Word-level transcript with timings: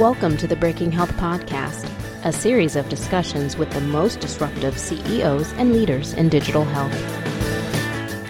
Welcome 0.00 0.38
to 0.38 0.46
the 0.46 0.56
Breaking 0.56 0.90
Health 0.90 1.12
Podcast, 1.18 1.86
a 2.24 2.32
series 2.32 2.74
of 2.74 2.88
discussions 2.88 3.58
with 3.58 3.70
the 3.70 3.82
most 3.82 4.18
disruptive 4.18 4.78
CEOs 4.78 5.52
and 5.52 5.74
leaders 5.74 6.14
in 6.14 6.30
digital 6.30 6.64
health. 6.64 6.94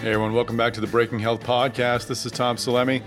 Hey 0.01 0.09
everyone, 0.09 0.33
welcome 0.33 0.57
back 0.57 0.73
to 0.73 0.81
the 0.81 0.87
Breaking 0.87 1.17
Health 1.17 1.41
Podcast. 1.41 2.07
This 2.07 2.25
is 2.25 2.33
Tom 2.33 2.57
Salemi. 2.57 3.01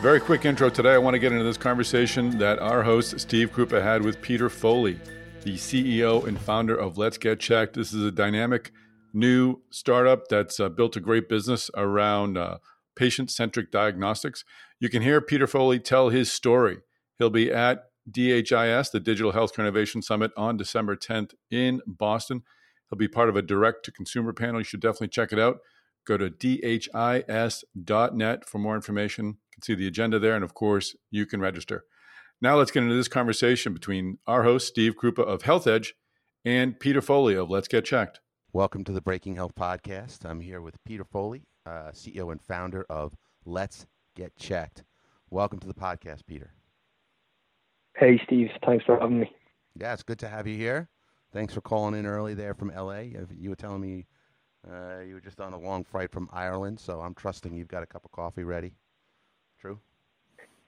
Very 0.00 0.20
quick 0.20 0.44
intro 0.44 0.70
today. 0.70 0.94
I 0.94 0.98
want 0.98 1.14
to 1.14 1.18
get 1.18 1.32
into 1.32 1.42
this 1.42 1.56
conversation 1.56 2.38
that 2.38 2.60
our 2.60 2.84
host, 2.84 3.18
Steve 3.18 3.50
Krupa, 3.50 3.82
had 3.82 4.02
with 4.02 4.22
Peter 4.22 4.48
Foley, 4.48 5.00
the 5.42 5.56
CEO 5.56 6.24
and 6.24 6.38
founder 6.38 6.76
of 6.76 6.96
Let's 6.96 7.18
Get 7.18 7.40
Checked. 7.40 7.74
This 7.74 7.92
is 7.92 8.04
a 8.04 8.12
dynamic 8.12 8.70
new 9.12 9.60
startup 9.70 10.28
that's 10.28 10.60
uh, 10.60 10.68
built 10.68 10.94
a 10.94 11.00
great 11.00 11.28
business 11.28 11.68
around 11.76 12.38
uh, 12.38 12.58
patient 12.94 13.32
centric 13.32 13.72
diagnostics. 13.72 14.44
You 14.78 14.88
can 14.88 15.02
hear 15.02 15.20
Peter 15.20 15.48
Foley 15.48 15.80
tell 15.80 16.10
his 16.10 16.30
story. 16.30 16.78
He'll 17.18 17.28
be 17.28 17.50
at 17.50 17.86
DHIS, 18.10 18.90
the 18.90 19.00
Digital 19.00 19.32
Healthcare 19.32 19.60
Innovation 19.60 20.02
Summit, 20.02 20.32
on 20.36 20.56
December 20.56 20.96
10th 20.96 21.32
in 21.50 21.80
Boston. 21.86 22.42
He'll 22.90 22.98
be 22.98 23.08
part 23.08 23.28
of 23.28 23.36
a 23.36 23.42
direct 23.42 23.84
to 23.86 23.92
consumer 23.92 24.32
panel. 24.32 24.60
You 24.60 24.64
should 24.64 24.80
definitely 24.80 25.08
check 25.08 25.32
it 25.32 25.38
out. 25.38 25.58
Go 26.06 26.18
to 26.18 26.28
dhis.net 26.30 27.58
for 28.48 28.58
more 28.58 28.76
information. 28.76 29.26
You 29.26 29.34
can 29.54 29.62
see 29.62 29.74
the 29.74 29.86
agenda 29.86 30.18
there. 30.18 30.34
And 30.34 30.44
of 30.44 30.54
course, 30.54 30.94
you 31.10 31.24
can 31.24 31.40
register. 31.40 31.84
Now 32.40 32.56
let's 32.56 32.70
get 32.70 32.82
into 32.82 32.94
this 32.94 33.08
conversation 33.08 33.72
between 33.72 34.18
our 34.26 34.42
host, 34.42 34.68
Steve 34.68 34.96
Krupa 34.96 35.24
of 35.24 35.42
Health 35.42 35.66
Edge, 35.66 35.94
and 36.44 36.78
Peter 36.78 37.00
Foley 37.00 37.34
of 37.34 37.48
Let's 37.48 37.68
Get 37.68 37.86
Checked. 37.86 38.20
Welcome 38.52 38.84
to 38.84 38.92
the 38.92 39.00
Breaking 39.00 39.36
Health 39.36 39.54
Podcast. 39.54 40.28
I'm 40.28 40.40
here 40.40 40.60
with 40.60 40.76
Peter 40.84 41.04
Foley, 41.04 41.44
uh, 41.64 41.90
CEO 41.92 42.30
and 42.30 42.42
founder 42.42 42.84
of 42.90 43.14
Let's 43.46 43.86
Get 44.14 44.36
Checked. 44.36 44.84
Welcome 45.30 45.58
to 45.60 45.66
the 45.66 45.74
podcast, 45.74 46.26
Peter. 46.26 46.52
Hey, 47.96 48.20
Steve. 48.26 48.50
Thanks 48.66 48.84
for 48.84 48.98
having 48.98 49.20
me. 49.20 49.30
Yeah, 49.78 49.92
it's 49.92 50.02
good 50.02 50.18
to 50.20 50.28
have 50.28 50.46
you 50.46 50.56
here. 50.56 50.88
Thanks 51.32 51.54
for 51.54 51.60
calling 51.60 51.94
in 51.94 52.06
early 52.06 52.34
there 52.34 52.54
from 52.54 52.72
LA. 52.74 53.00
You 53.36 53.50
were 53.50 53.56
telling 53.56 53.80
me 53.80 54.06
uh, 54.68 55.00
you 55.00 55.14
were 55.14 55.20
just 55.20 55.40
on 55.40 55.52
a 55.52 55.58
long 55.58 55.84
flight 55.84 56.10
from 56.10 56.28
Ireland, 56.32 56.80
so 56.80 57.00
I'm 57.00 57.14
trusting 57.14 57.54
you've 57.54 57.68
got 57.68 57.82
a 57.82 57.86
cup 57.86 58.04
of 58.04 58.12
coffee 58.12 58.44
ready. 58.44 58.72
True. 59.60 59.78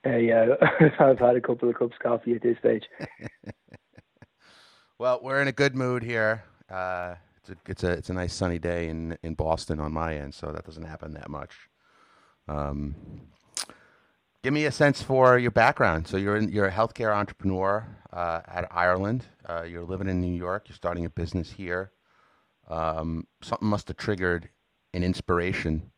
Uh, 0.05 0.17
yeah, 0.17 0.47
I've 1.01 1.19
had 1.19 1.37
a 1.37 1.41
couple 1.41 1.69
of 1.69 1.77
cups 1.77 1.95
of 1.95 2.03
coffee 2.03 2.35
at 2.35 2.43
this 2.43 2.59
stage. 2.59 2.85
well, 4.99 5.21
we're 5.23 5.41
in 5.41 5.49
a 5.49 5.53
good 5.53 5.75
mood 5.75 6.03
here. 6.03 6.45
Uh, 6.71 7.15
it's 7.37 7.51
a 7.51 7.57
it's 7.67 7.85
a 7.85 7.91
it's 7.91 8.11
a 8.11 8.15
nice 8.15 8.35
sunny 8.35 8.59
day 8.59 8.89
in 8.89 9.19
in 9.23 9.35
Boston 9.35 9.81
on 9.81 9.93
my 9.93 10.17
end, 10.17 10.35
so 10.35 10.53
that 10.53 10.65
doesn't 10.65 10.85
happen 10.85 11.15
that 11.15 11.31
much. 11.31 11.69
Um, 12.49 12.95
give 14.47 14.55
me 14.55 14.65
a 14.65 14.71
sense 14.71 15.03
for 15.03 15.37
your 15.41 15.51
background. 15.51 16.07
So 16.07 16.17
you're 16.17 16.37
in, 16.37 16.53
you're 16.53 16.69
a 16.69 16.71
healthcare 16.71 17.13
entrepreneur 17.13 17.85
uh, 18.13 18.43
of 18.47 18.67
Ireland. 18.71 19.27
Uh, 19.45 19.63
you're 19.63 19.83
living 19.83 20.09
in 20.09 20.21
New 20.21 20.33
York. 20.33 20.69
You're 20.69 20.77
starting 20.77 21.05
a 21.05 21.11
business 21.11 21.51
here 21.51 21.91
um, 22.69 23.27
something 23.43 23.69
must 23.69 23.89
have 23.89 23.97
triggered 23.97 24.49
an 24.95 25.03
inspiration 25.03 25.91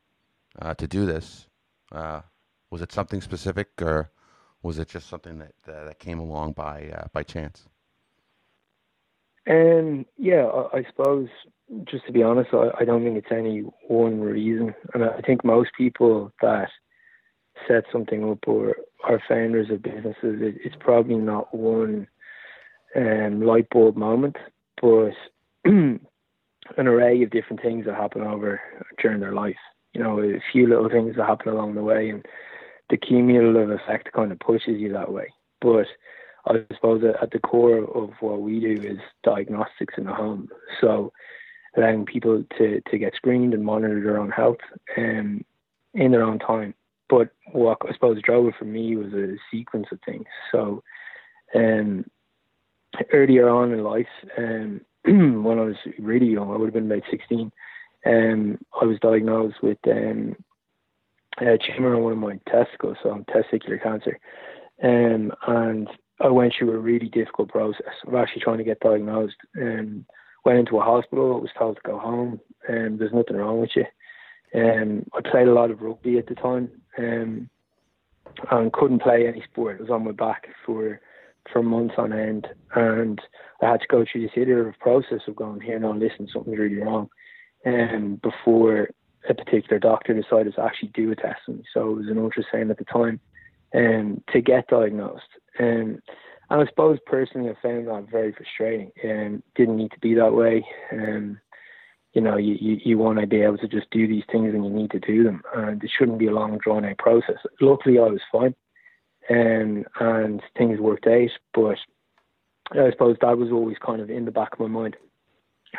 uh, 0.61 0.75
to 0.75 0.87
do 0.87 1.07
this. 1.07 1.47
Uh, 1.93 2.23
was 2.71 2.83
it 2.83 2.93
something 2.93 3.21
specific, 3.21 3.69
or 3.81 4.11
was 4.63 4.79
it 4.79 4.89
just 4.89 5.09
something 5.09 5.39
that 5.39 5.53
that 5.67 5.99
came 5.99 6.19
along 6.19 6.53
by 6.53 6.91
uh, 6.91 7.07
by 7.13 7.23
chance? 7.23 7.67
Um, 9.49 10.05
yeah, 10.19 10.45
I, 10.45 10.79
I, 10.79 10.85
suppose 10.85 11.29
just 11.85 12.05
to 12.05 12.13
be 12.13 12.23
honest, 12.23 12.51
I, 12.53 12.71
I, 12.81 12.85
don't 12.85 13.03
think 13.03 13.17
it's 13.17 13.33
any 13.33 13.61
one 13.87 14.21
reason, 14.21 14.75
and 14.93 15.05
I 15.05 15.23
think 15.23 15.43
most 15.43 15.71
people 15.75 16.31
that 16.43 16.69
set 17.67 17.84
something 17.92 18.28
up 18.28 18.47
or 18.47 18.77
are 19.05 19.23
founders 19.28 19.70
of 19.70 19.83
businesses, 19.83 20.41
it, 20.41 20.56
it's 20.64 20.77
probably 20.78 21.17
not 21.17 21.55
one 21.55 22.08
um, 22.96 23.42
light 23.42 23.69
bulb 23.70 23.96
moment, 23.96 24.36
but 24.80 25.13
an 25.64 26.01
array 26.79 27.23
of 27.23 27.30
different 27.30 27.63
things 27.63 27.86
that 27.86 27.95
happen 27.95 28.23
over 28.23 28.61
during 29.01 29.20
their 29.20 29.35
life. 29.35 29.57
You 29.95 30.02
know, 30.02 30.20
a 30.20 30.42
few 30.52 30.69
little 30.69 30.89
things 30.89 31.17
that 31.17 31.27
happen 31.27 31.52
along 31.52 31.74
the 31.74 31.83
way, 31.83 32.11
and 32.11 32.24
the 32.91 32.96
cumulative 32.96 33.70
effect 33.70 34.13
kind 34.13 34.33
of 34.33 34.39
pushes 34.39 34.79
you 34.79 34.92
that 34.92 35.13
way. 35.13 35.33
But 35.61 35.86
I 36.46 36.64
suppose 36.75 37.02
at 37.20 37.30
the 37.30 37.39
core 37.39 37.79
of 37.79 38.11
what 38.20 38.40
we 38.40 38.61
do 38.61 38.80
is 38.83 38.98
diagnostics 39.23 39.95
in 39.96 40.05
the 40.05 40.14
home. 40.14 40.48
So 40.80 41.13
allowing 41.77 42.07
people 42.07 42.45
to, 42.58 42.80
to 42.80 42.98
get 42.98 43.14
screened 43.14 43.55
and 43.55 43.64
monitor 43.64 44.02
their 44.02 44.19
own 44.19 44.30
health 44.30 44.58
um, 44.96 45.45
in 45.95 46.11
their 46.11 46.23
own 46.23 46.39
time. 46.39 46.75
But 47.08 47.30
what 47.52 47.79
I 47.89 47.92
suppose 47.92 48.20
drove 48.23 48.48
it 48.48 48.55
for 48.58 48.64
me 48.64 48.96
was 48.96 49.13
a 49.13 49.36
sequence 49.51 49.86
of 49.92 49.98
things. 50.05 50.27
So 50.52 50.83
um, 51.55 52.05
earlier 53.13 53.48
on 53.48 53.73
in 53.73 53.83
life, 53.83 54.07
um, 54.36 54.80
when 55.05 55.58
I 55.58 55.63
was 55.63 55.77
really 55.98 56.27
young, 56.27 56.51
I 56.51 56.57
would 56.57 56.67
have 56.67 56.74
been 56.74 56.91
about 56.91 57.05
16, 57.11 57.51
um, 58.07 58.58
I 58.80 58.85
was 58.85 58.98
diagnosed 59.01 59.63
with 59.63 59.79
um, 59.86 60.36
a 61.41 61.58
tumor 61.58 61.95
on 61.95 62.02
one 62.02 62.13
of 62.13 62.19
my 62.19 62.39
testicles, 62.48 62.96
so 63.02 63.25
testicular 63.29 63.83
cancer. 63.83 64.19
Um, 64.83 65.33
and 65.46 65.89
I 66.20 66.29
went 66.29 66.55
through 66.57 66.73
a 66.73 66.79
really 66.79 67.08
difficult 67.08 67.48
process 67.48 67.92
of 68.07 68.14
actually 68.14 68.42
trying 68.42 68.58
to 68.58 68.64
get 68.64 68.80
diagnosed. 68.80 69.36
Um, 69.61 70.05
went 70.45 70.58
into 70.58 70.79
a 70.79 70.83
hospital, 70.83 71.40
was 71.40 71.51
told 71.58 71.77
to 71.77 71.83
go 71.85 71.98
home, 71.98 72.40
and 72.69 72.86
um, 72.86 72.98
there's 72.98 73.13
nothing 73.13 73.36
wrong 73.36 73.61
with 73.61 73.70
you. 73.77 73.85
Um, 74.55 75.05
I 75.14 75.20
played 75.29 75.48
a 75.48 75.53
lot 75.53 75.70
of 75.70 75.83
rugby 75.83 76.19
at 76.19 76.27
the 76.27 76.35
time, 76.35 76.70
um, 76.98 77.48
and 78.51 78.73
couldn't 78.73 79.03
play 79.03 79.27
any 79.27 79.42
sport. 79.42 79.77
I 79.79 79.83
was 79.83 79.91
on 79.91 80.05
my 80.05 80.13
back 80.13 80.48
for 80.64 81.01
for 81.53 81.63
months 81.63 81.95
on 81.97 82.13
end, 82.13 82.47
and 82.75 83.20
I 83.63 83.70
had 83.70 83.81
to 83.81 83.87
go 83.89 84.05
through 84.05 84.23
this 84.23 84.37
iterative 84.37 84.79
process 84.81 85.20
of 85.27 85.37
going 85.37 85.61
here, 85.61 85.79
now 85.79 85.95
listen, 85.95 86.29
something's 86.33 86.58
really 86.58 86.77
wrong, 86.77 87.08
and 87.64 87.97
um, 87.97 88.20
before 88.23 88.91
a 89.29 89.35
particular 89.35 89.79
doctor 89.79 90.14
decided 90.14 90.55
to 90.55 90.63
actually 90.63 90.91
do 90.95 91.11
a 91.11 91.17
test 91.17 91.41
on 91.48 91.58
me. 91.58 91.64
So 91.73 91.91
it 91.91 91.97
was 91.97 92.08
an 92.08 92.17
ultrasound 92.17 92.70
at 92.70 92.79
the 92.79 92.85
time, 92.85 93.20
um, 93.75 94.23
to 94.33 94.41
get 94.41 94.69
diagnosed. 94.69 95.23
Um, 95.58 96.01
and 96.51 96.63
I 96.63 96.67
suppose 96.67 96.98
personally, 97.07 97.51
I 97.51 97.55
found 97.63 97.89
that 97.89 98.11
very 98.11 98.33
frustrating, 98.33 98.91
and 99.03 99.42
didn't 99.55 99.77
need 99.77 99.92
to 99.92 100.01
be 100.01 100.14
that 100.14 100.35
way. 100.35 100.67
Um, 100.92 101.41
you 102.13 102.20
know, 102.20 102.36
you, 102.36 102.57
you, 102.61 102.80
you 102.85 102.98
want 102.98 103.19
to 103.20 103.27
be 103.27 103.42
able 103.42 103.58
to 103.58 103.69
just 103.69 103.91
do 103.91 104.08
these 104.08 104.24
things 104.30 104.55
and 104.55 104.64
you 104.64 104.70
need 104.70 104.91
to 104.92 105.01
do 105.01 105.24
them. 105.24 105.42
And 105.55 105.83
it 105.83 105.91
shouldn't 105.96 106.19
be 106.19 106.27
a 106.27 106.33
long, 106.33 106.58
drawn 106.58 106.85
out 106.85 106.98
process. 106.98 107.36
Luckily, 107.61 107.98
I 107.98 108.02
was 108.02 108.20
fine 108.33 108.55
um, 109.30 109.85
and 110.01 110.42
things 110.57 110.80
worked 110.80 111.07
out. 111.07 111.30
But 111.55 111.79
I 112.73 112.91
suppose 112.91 113.17
that 113.20 113.39
was 113.39 113.51
always 113.51 113.77
kind 113.85 114.01
of 114.01 114.11
in 114.11 114.24
the 114.24 114.30
back 114.30 114.55
of 114.55 114.61
my 114.61 114.69
mind. 114.69 114.96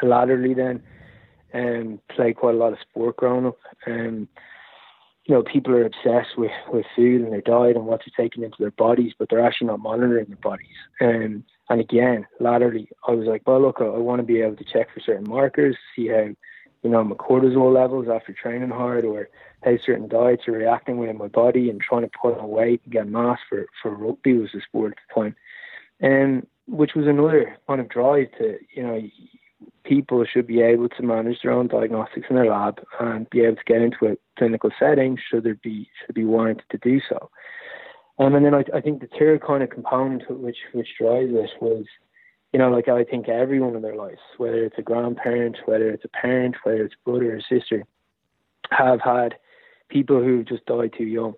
Latterly, 0.03 0.53
then, 0.53 0.83
um, 1.53 1.99
played 2.15 2.35
quite 2.35 2.53
a 2.53 2.57
lot 2.57 2.73
of 2.73 2.79
sport 2.79 3.17
growing 3.17 3.47
up. 3.47 3.57
Um, 3.87 4.27
you 5.25 5.35
know, 5.35 5.43
people 5.43 5.73
are 5.73 5.85
obsessed 5.85 6.37
with, 6.37 6.51
with 6.71 6.85
food 6.95 7.21
and 7.21 7.31
their 7.31 7.41
diet 7.41 7.75
and 7.75 7.85
what 7.85 8.01
they're 8.01 8.25
taking 8.25 8.43
into 8.43 8.57
their 8.59 8.71
bodies, 8.71 9.13
but 9.17 9.29
they're 9.29 9.45
actually 9.45 9.67
not 9.67 9.79
monitoring 9.79 10.25
their 10.27 10.37
bodies. 10.37 10.67
Um, 11.01 11.43
and 11.69 11.79
again, 11.79 12.25
latterly, 12.39 12.89
I 13.07 13.11
was 13.11 13.27
like, 13.27 13.43
well, 13.45 13.61
look, 13.61 13.77
I, 13.79 13.85
I 13.85 13.97
want 13.97 14.19
to 14.19 14.25
be 14.25 14.41
able 14.41 14.55
to 14.57 14.63
check 14.63 14.87
for 14.93 14.99
certain 14.99 15.29
markers, 15.29 15.77
see 15.95 16.07
how, 16.07 16.29
you 16.81 16.89
know, 16.89 17.03
my 17.03 17.15
cortisol 17.15 17.73
levels 17.73 18.07
after 18.11 18.33
training 18.33 18.69
hard 18.69 19.05
or 19.05 19.29
how 19.63 19.77
certain 19.85 20.07
diets 20.07 20.47
are 20.47 20.53
reacting 20.53 20.97
within 20.97 21.17
my 21.17 21.27
body 21.27 21.69
and 21.69 21.79
trying 21.79 22.03
to 22.03 22.11
put 22.19 22.37
on 22.37 22.49
weight 22.49 22.81
and 22.83 22.93
get 22.93 23.07
mass 23.07 23.39
for, 23.47 23.67
for 23.81 23.93
rugby 23.93 24.33
was 24.33 24.49
the 24.53 24.61
sport 24.61 24.93
at 24.93 25.15
the 25.15 25.21
time. 25.21 25.35
And 25.99 26.47
which 26.67 26.95
was 26.95 27.07
another 27.07 27.57
kind 27.67 27.81
of 27.81 27.89
drive 27.89 28.27
to, 28.39 28.57
you 28.75 28.83
know, 28.83 29.01
people 29.83 30.23
should 30.25 30.47
be 30.47 30.61
able 30.61 30.89
to 30.89 31.03
manage 31.03 31.41
their 31.41 31.51
own 31.51 31.67
diagnostics 31.67 32.27
in 32.29 32.35
their 32.35 32.49
lab 32.49 32.79
and 32.99 33.29
be 33.29 33.41
able 33.41 33.57
to 33.57 33.63
get 33.65 33.81
into 33.81 34.07
a 34.07 34.15
clinical 34.37 34.69
setting 34.79 35.17
should 35.17 35.43
there 35.43 35.59
be 35.63 35.89
should 36.05 36.15
be 36.15 36.25
warranted 36.25 36.65
to 36.71 36.77
do 36.77 37.01
so. 37.09 37.29
Um, 38.19 38.35
and 38.35 38.45
then 38.45 38.53
I, 38.53 38.63
I 38.73 38.81
think 38.81 38.99
the 38.99 39.07
third 39.17 39.41
kind 39.41 39.63
of 39.63 39.69
component 39.69 40.29
which 40.29 40.57
which 40.73 40.89
drives 40.99 41.31
it 41.31 41.49
was, 41.61 41.85
you 42.51 42.59
know, 42.59 42.69
like 42.69 42.89
I 42.89 43.05
think 43.05 43.29
everyone 43.29 43.75
in 43.75 43.81
their 43.81 43.95
lives, 43.95 44.19
whether 44.37 44.63
it's 44.65 44.77
a 44.77 44.81
grandparent, 44.81 45.57
whether 45.65 45.89
it's 45.89 46.05
a 46.05 46.09
parent, 46.09 46.55
whether 46.63 46.83
it's 46.83 46.95
a 46.95 47.09
brother 47.09 47.37
or 47.37 47.41
sister, 47.41 47.83
have 48.71 48.99
had 49.01 49.35
people 49.87 50.21
who 50.21 50.43
just 50.43 50.65
died 50.65 50.93
too 50.97 51.05
young. 51.05 51.33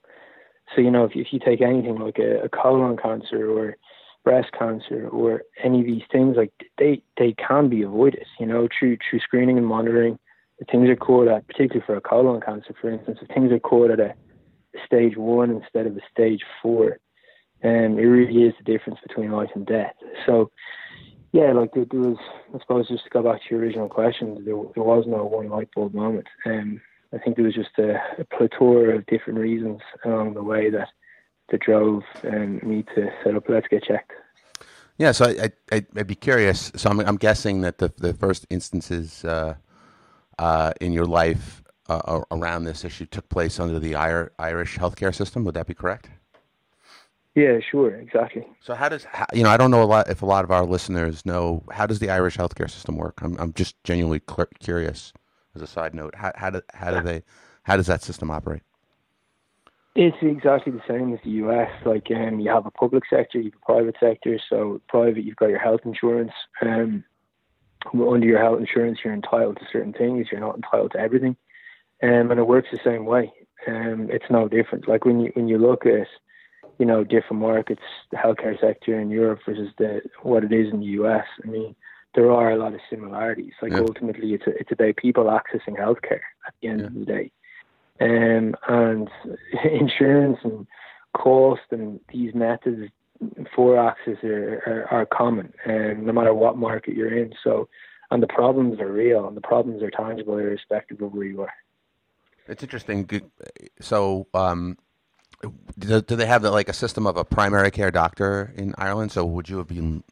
So, 0.76 0.82
you 0.82 0.92
know, 0.92 1.06
if, 1.06 1.12
if 1.16 1.28
you 1.32 1.40
take 1.40 1.62
anything 1.62 2.00
like 2.00 2.18
a, 2.18 2.44
a 2.44 2.50
colon 2.50 2.98
cancer 2.98 3.50
or 3.50 3.78
breast 4.24 4.50
cancer 4.58 5.08
or 5.10 5.44
any 5.64 5.82
of 5.82 5.86
these 5.86 6.04
things, 6.12 6.38
like 6.38 6.52
they, 6.78 7.02
they 7.18 7.34
can 7.34 7.70
be 7.70 7.82
avoided, 7.82 8.26
you 8.40 8.46
know, 8.46 8.68
through, 8.78 8.98
through 9.10 9.20
screening 9.20 9.58
and 9.58 9.68
monitoring. 9.68 10.18
If 10.60 10.68
things 10.68 10.90
are 10.90 10.96
caught 10.96 11.28
at, 11.28 11.48
particularly 11.48 11.84
for 11.86 11.96
a 11.96 12.02
colon 12.02 12.40
cancer, 12.40 12.74
for 12.80 12.92
instance, 12.92 13.20
if 13.22 13.28
things 13.30 13.52
are 13.52 13.60
caught 13.60 13.92
at 13.92 14.00
a, 14.00 14.14
stage 14.86 15.18
one 15.18 15.50
instead 15.52 15.88
of 15.88 15.96
a 15.98 16.02
stage 16.12 16.42
four, 16.62 17.00
And 17.62 18.00
it 18.00 18.08
really 18.08 18.44
is 18.44 18.54
the 18.58 18.72
difference 18.72 19.00
between 19.06 19.32
life 19.32 19.50
and 19.56 19.66
death. 19.66 19.94
So, 20.26 20.52
yeah, 21.32 21.54
like 21.54 21.72
there, 21.74 21.86
was, 21.94 22.18
I 22.54 22.60
suppose, 22.60 22.88
just 22.88 23.06
to 23.06 23.10
go 23.10 23.24
back 23.24 23.42
to 23.42 23.48
your 23.50 23.62
original 23.62 23.88
question, 23.88 24.44
there, 24.46 24.56
there 24.76 24.84
was 24.84 25.06
no 25.08 25.24
one 25.24 25.50
light 25.50 25.70
bulb 25.74 25.94
moment. 25.94 26.28
Um, 26.46 26.82
I 27.14 27.18
think 27.18 27.36
there 27.36 27.46
was 27.46 27.56
just 27.56 27.78
a, 27.78 27.96
a 28.20 28.26
plethora 28.26 28.98
of 28.98 29.06
different 29.06 29.40
reasons 29.40 29.82
along 30.06 30.34
the 30.34 30.44
way 30.44 30.70
that 30.70 30.90
that 31.50 31.62
drove 31.62 32.04
um, 32.24 32.62
me 32.64 32.84
to 32.96 33.10
set 33.24 33.36
up 33.36 33.44
Let's 33.50 33.68
Get 33.68 33.84
Checked. 33.84 34.12
Yeah, 34.98 35.12
so 35.12 35.26
I, 35.26 35.52
I, 35.72 35.86
would 35.94 36.08
be 36.08 36.16
curious. 36.16 36.72
So 36.76 36.90
I'm, 36.90 37.00
I'm 37.02 37.18
guessing 37.18 37.62
that 37.62 37.80
the, 37.80 37.92
the 37.98 38.14
first 38.14 38.46
instances 38.50 39.26
uh, 39.26 39.56
uh, 40.40 40.74
in 40.80 40.94
your 40.94 41.06
life 41.06 41.62
uh, 41.90 42.22
around 42.32 42.64
this 42.64 42.86
issue 42.86 43.06
took 43.06 43.28
place 43.30 43.60
under 43.60 43.80
the 43.80 43.96
Irish 43.96 44.78
healthcare 44.78 45.14
system. 45.14 45.44
Would 45.46 45.56
that 45.56 45.68
be 45.68 45.74
correct? 45.74 46.10
Yeah, 47.36 47.60
sure, 47.60 47.96
exactly. 47.96 48.46
So 48.60 48.76
how 48.76 48.90
does 48.90 49.06
how, 49.06 49.26
you 49.34 49.44
know? 49.44 49.50
I 49.50 49.58
don't 49.58 49.72
know 49.72 49.84
a 49.84 49.86
lot 49.86 50.10
if 50.10 50.22
a 50.22 50.26
lot 50.26 50.44
of 50.44 50.52
our 50.52 50.66
listeners 50.66 51.26
know 51.26 51.64
how 51.72 51.86
does 51.86 52.00
the 52.00 52.10
Irish 52.10 52.36
healthcare 52.36 52.70
system 52.70 52.98
work. 52.98 53.22
I'm 53.22 53.38
I'm 53.40 53.54
just 53.54 53.82
genuinely 53.84 54.22
curious. 54.60 55.14
As 55.56 55.62
a 55.62 55.68
side 55.68 55.94
note, 55.94 56.14
how 56.16 56.32
how 56.36 56.50
do 56.50 56.62
how 56.74 56.92
do 56.92 57.02
they 57.02 57.24
how 57.64 57.78
does 57.78 57.88
that 57.88 58.04
system 58.04 58.32
operate? 58.32 58.64
It's 59.96 60.18
exactly 60.22 60.72
the 60.72 60.82
same 60.88 61.14
as 61.14 61.20
the 61.24 61.32
US. 61.46 61.70
Like, 61.86 62.08
um, 62.12 62.40
you 62.40 62.50
have 62.50 62.66
a 62.66 62.72
public 62.72 63.04
sector, 63.10 63.40
you 63.40 63.52
have 63.52 63.62
a 63.62 63.66
private 63.66 63.96
sector. 64.00 64.40
So, 64.50 64.80
private, 64.88 65.26
you've 65.26 65.36
got 65.36 65.50
your 65.50 65.60
health 65.60 65.82
insurance. 65.84 66.32
Um, 66.62 67.04
under 67.94 68.26
your 68.26 68.40
health 68.40 68.60
insurance, 68.60 69.00
you're 69.04 69.14
entitled 69.14 69.58
to 69.58 69.66
certain 69.72 69.92
things. 69.92 70.28
You're 70.32 70.40
not 70.40 70.56
entitled 70.56 70.92
to 70.94 71.00
everything, 71.00 71.36
um, 72.04 72.32
and 72.32 72.40
it 72.40 72.48
works 72.48 72.70
the 72.72 72.80
same 72.84 73.06
way. 73.06 73.32
Um, 73.68 74.08
it's 74.10 74.26
no 74.30 74.48
different. 74.48 74.88
Like 74.88 75.06
when 75.06 75.20
you 75.20 75.32
when 75.36 75.48
you 75.48 75.58
look 75.58 75.86
at 75.86 76.08
you 76.80 76.86
know 76.86 77.04
different 77.04 77.42
markets, 77.42 77.82
the 78.12 78.18
healthcare 78.18 78.60
sector 78.60 79.00
in 79.00 79.10
Europe 79.10 79.40
versus 79.46 79.70
the 79.78 80.02
what 80.24 80.44
it 80.44 80.52
is 80.52 80.72
in 80.74 80.80
the 80.80 80.86
US. 80.86 81.26
I 81.44 81.48
mean, 81.48 81.76
there 82.16 82.32
are 82.32 82.52
a 82.52 82.58
lot 82.58 82.74
of 82.74 82.80
similarities. 82.90 83.54
Like 83.62 83.72
yeah. 83.72 83.80
ultimately, 83.80 84.34
it's 84.34 84.48
a, 84.48 84.52
it's 84.52 84.72
about 84.72 84.96
people 84.98 85.26
accessing 85.26 85.78
healthcare 85.80 86.22
at 86.48 86.54
the 86.62 86.68
end 86.70 86.82
yeah. 86.82 86.88
of 86.88 86.94
the 86.94 87.06
day, 87.06 87.32
um, 88.02 88.56
and 88.68 89.10
insurance 89.64 90.40
and 90.44 90.66
cost 91.14 91.62
and 91.72 92.00
these 92.12 92.34
methods 92.34 92.90
for 93.56 93.78
access 93.78 94.18
are, 94.24 94.64
are, 94.66 94.88
are 94.92 95.06
common, 95.06 95.54
and 95.66 96.06
no 96.06 96.14
matter 96.14 96.34
what 96.34 96.58
market 96.58 96.96
you're 96.96 97.16
in. 97.16 97.34
So, 97.44 97.70
and 98.10 98.22
the 98.22 98.28
problems 98.28 98.80
are 98.80 98.92
real, 98.92 99.28
and 99.28 99.38
the 99.38 99.42
problems 99.42 99.84
are 99.84 99.92
tangible, 99.92 100.38
irrespective 100.38 101.02
of 101.02 101.14
where 101.14 101.26
you 101.26 101.42
are. 101.42 101.54
It's 102.52 102.64
interesting. 102.64 103.10
So, 103.80 104.28
um, 104.34 104.78
do, 105.80 106.02
do 106.02 106.16
they 106.18 106.26
have 106.26 106.44
like 106.44 106.68
a 106.68 106.74
system 106.74 107.08
of 107.08 107.16
a 107.16 107.24
primary 107.24 107.72
care 107.72 107.92
doctor 107.92 108.54
in 108.58 108.76
Ireland? 108.78 109.14
So, 109.14 109.24
would 109.24 109.48
you 109.48 109.58
have 109.58 109.68
been 109.68 110.04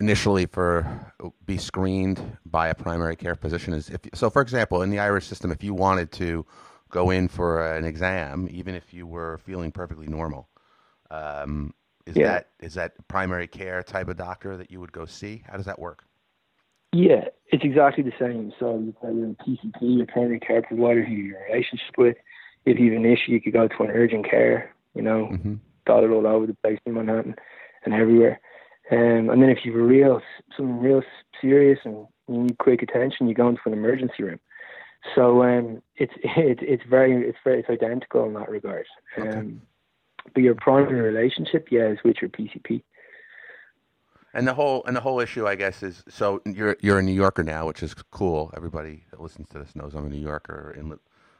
initially 0.00 0.46
for 0.46 1.12
be 1.44 1.58
screened 1.58 2.38
by 2.46 2.68
a 2.68 2.74
primary 2.74 3.14
care 3.14 3.34
physician? 3.34 3.74
Is 3.74 3.90
if 3.90 4.00
so, 4.14 4.30
for 4.30 4.40
example, 4.40 4.80
in 4.80 4.88
the 4.88 4.98
Irish 5.00 5.26
system, 5.26 5.52
if 5.52 5.62
you 5.62 5.74
wanted 5.74 6.12
to 6.12 6.46
go 6.88 7.10
in 7.10 7.28
for 7.28 7.74
an 7.74 7.84
exam, 7.84 8.48
even 8.50 8.74
if 8.74 8.94
you 8.94 9.06
were 9.06 9.36
feeling 9.36 9.70
perfectly 9.70 10.06
normal, 10.06 10.48
um, 11.10 11.74
is 12.06 12.16
yeah. 12.16 12.28
that 12.28 12.48
is 12.60 12.72
that 12.74 12.92
primary 13.08 13.48
care 13.48 13.82
type 13.82 14.08
of 14.08 14.16
doctor 14.16 14.56
that 14.56 14.70
you 14.70 14.80
would 14.80 14.92
go 14.92 15.04
see? 15.04 15.44
How 15.46 15.58
does 15.58 15.66
that 15.66 15.78
work? 15.78 16.04
Yeah, 16.92 17.28
it's 17.46 17.64
exactly 17.64 18.04
the 18.04 18.12
same. 18.18 18.52
So 18.58 18.92
got 19.00 19.14
your 19.14 19.28
PCP, 19.46 19.96
your 19.98 20.06
primary 20.06 20.40
care 20.40 20.62
provider 20.62 21.04
who 21.04 21.12
you're 21.12 21.38
in 21.38 21.42
a 21.42 21.52
relationship 21.52 21.96
with. 21.96 22.16
If 22.64 22.78
you 22.78 22.92
have 22.92 23.00
an 23.02 23.10
issue, 23.10 23.32
you 23.32 23.40
could 23.40 23.54
go 23.54 23.66
to 23.66 23.82
an 23.82 23.90
urgent 23.90 24.28
care, 24.28 24.74
you 24.94 25.02
know, 25.02 25.30
mm-hmm. 25.32 25.54
dotted 25.86 26.10
all 26.10 26.26
over 26.26 26.46
the 26.46 26.54
place 26.54 26.78
in 26.86 26.94
Manhattan 26.94 27.34
and 27.84 27.94
everywhere. 27.94 28.40
Um, 28.90 29.30
and 29.30 29.42
then 29.42 29.48
if 29.48 29.64
you've 29.64 29.74
a 29.74 29.82
real 29.82 30.20
something 30.56 30.80
real 30.80 31.02
serious 31.40 31.78
and 31.84 32.06
you 32.28 32.42
need 32.42 32.58
quick 32.58 32.82
attention, 32.82 33.28
you 33.28 33.34
go 33.34 33.48
into 33.48 33.62
an 33.66 33.72
emergency 33.72 34.22
room. 34.22 34.40
So 35.14 35.42
um, 35.42 35.82
it's 35.96 36.12
it, 36.22 36.58
it's 36.60 36.84
very 36.88 37.28
it's 37.28 37.38
very 37.42 37.60
it's 37.60 37.70
identical 37.70 38.26
in 38.26 38.34
that 38.34 38.50
regard. 38.50 38.86
Okay. 39.18 39.28
Um, 39.28 39.62
but 40.34 40.42
your 40.42 40.54
primary 40.54 41.00
relationship, 41.00 41.68
yeah, 41.70 41.88
is 41.88 41.98
with 42.04 42.16
your 42.20 42.30
PCP. 42.30 42.82
And 44.34 44.48
the 44.48 44.54
whole 44.54 44.84
and 44.84 44.96
the 44.96 45.00
whole 45.00 45.20
issue, 45.20 45.46
I 45.46 45.56
guess, 45.56 45.82
is 45.82 46.02
so 46.08 46.40
you're 46.46 46.76
you're 46.80 46.98
a 46.98 47.02
New 47.02 47.12
Yorker 47.12 47.42
now, 47.42 47.66
which 47.66 47.82
is 47.82 47.94
cool. 47.94 48.50
Everybody 48.56 49.04
that 49.10 49.20
listens 49.20 49.48
to 49.50 49.58
this 49.58 49.76
knows 49.76 49.94
I'm 49.94 50.06
a 50.06 50.08
New 50.08 50.16
Yorker 50.20 50.74
in 50.76 50.98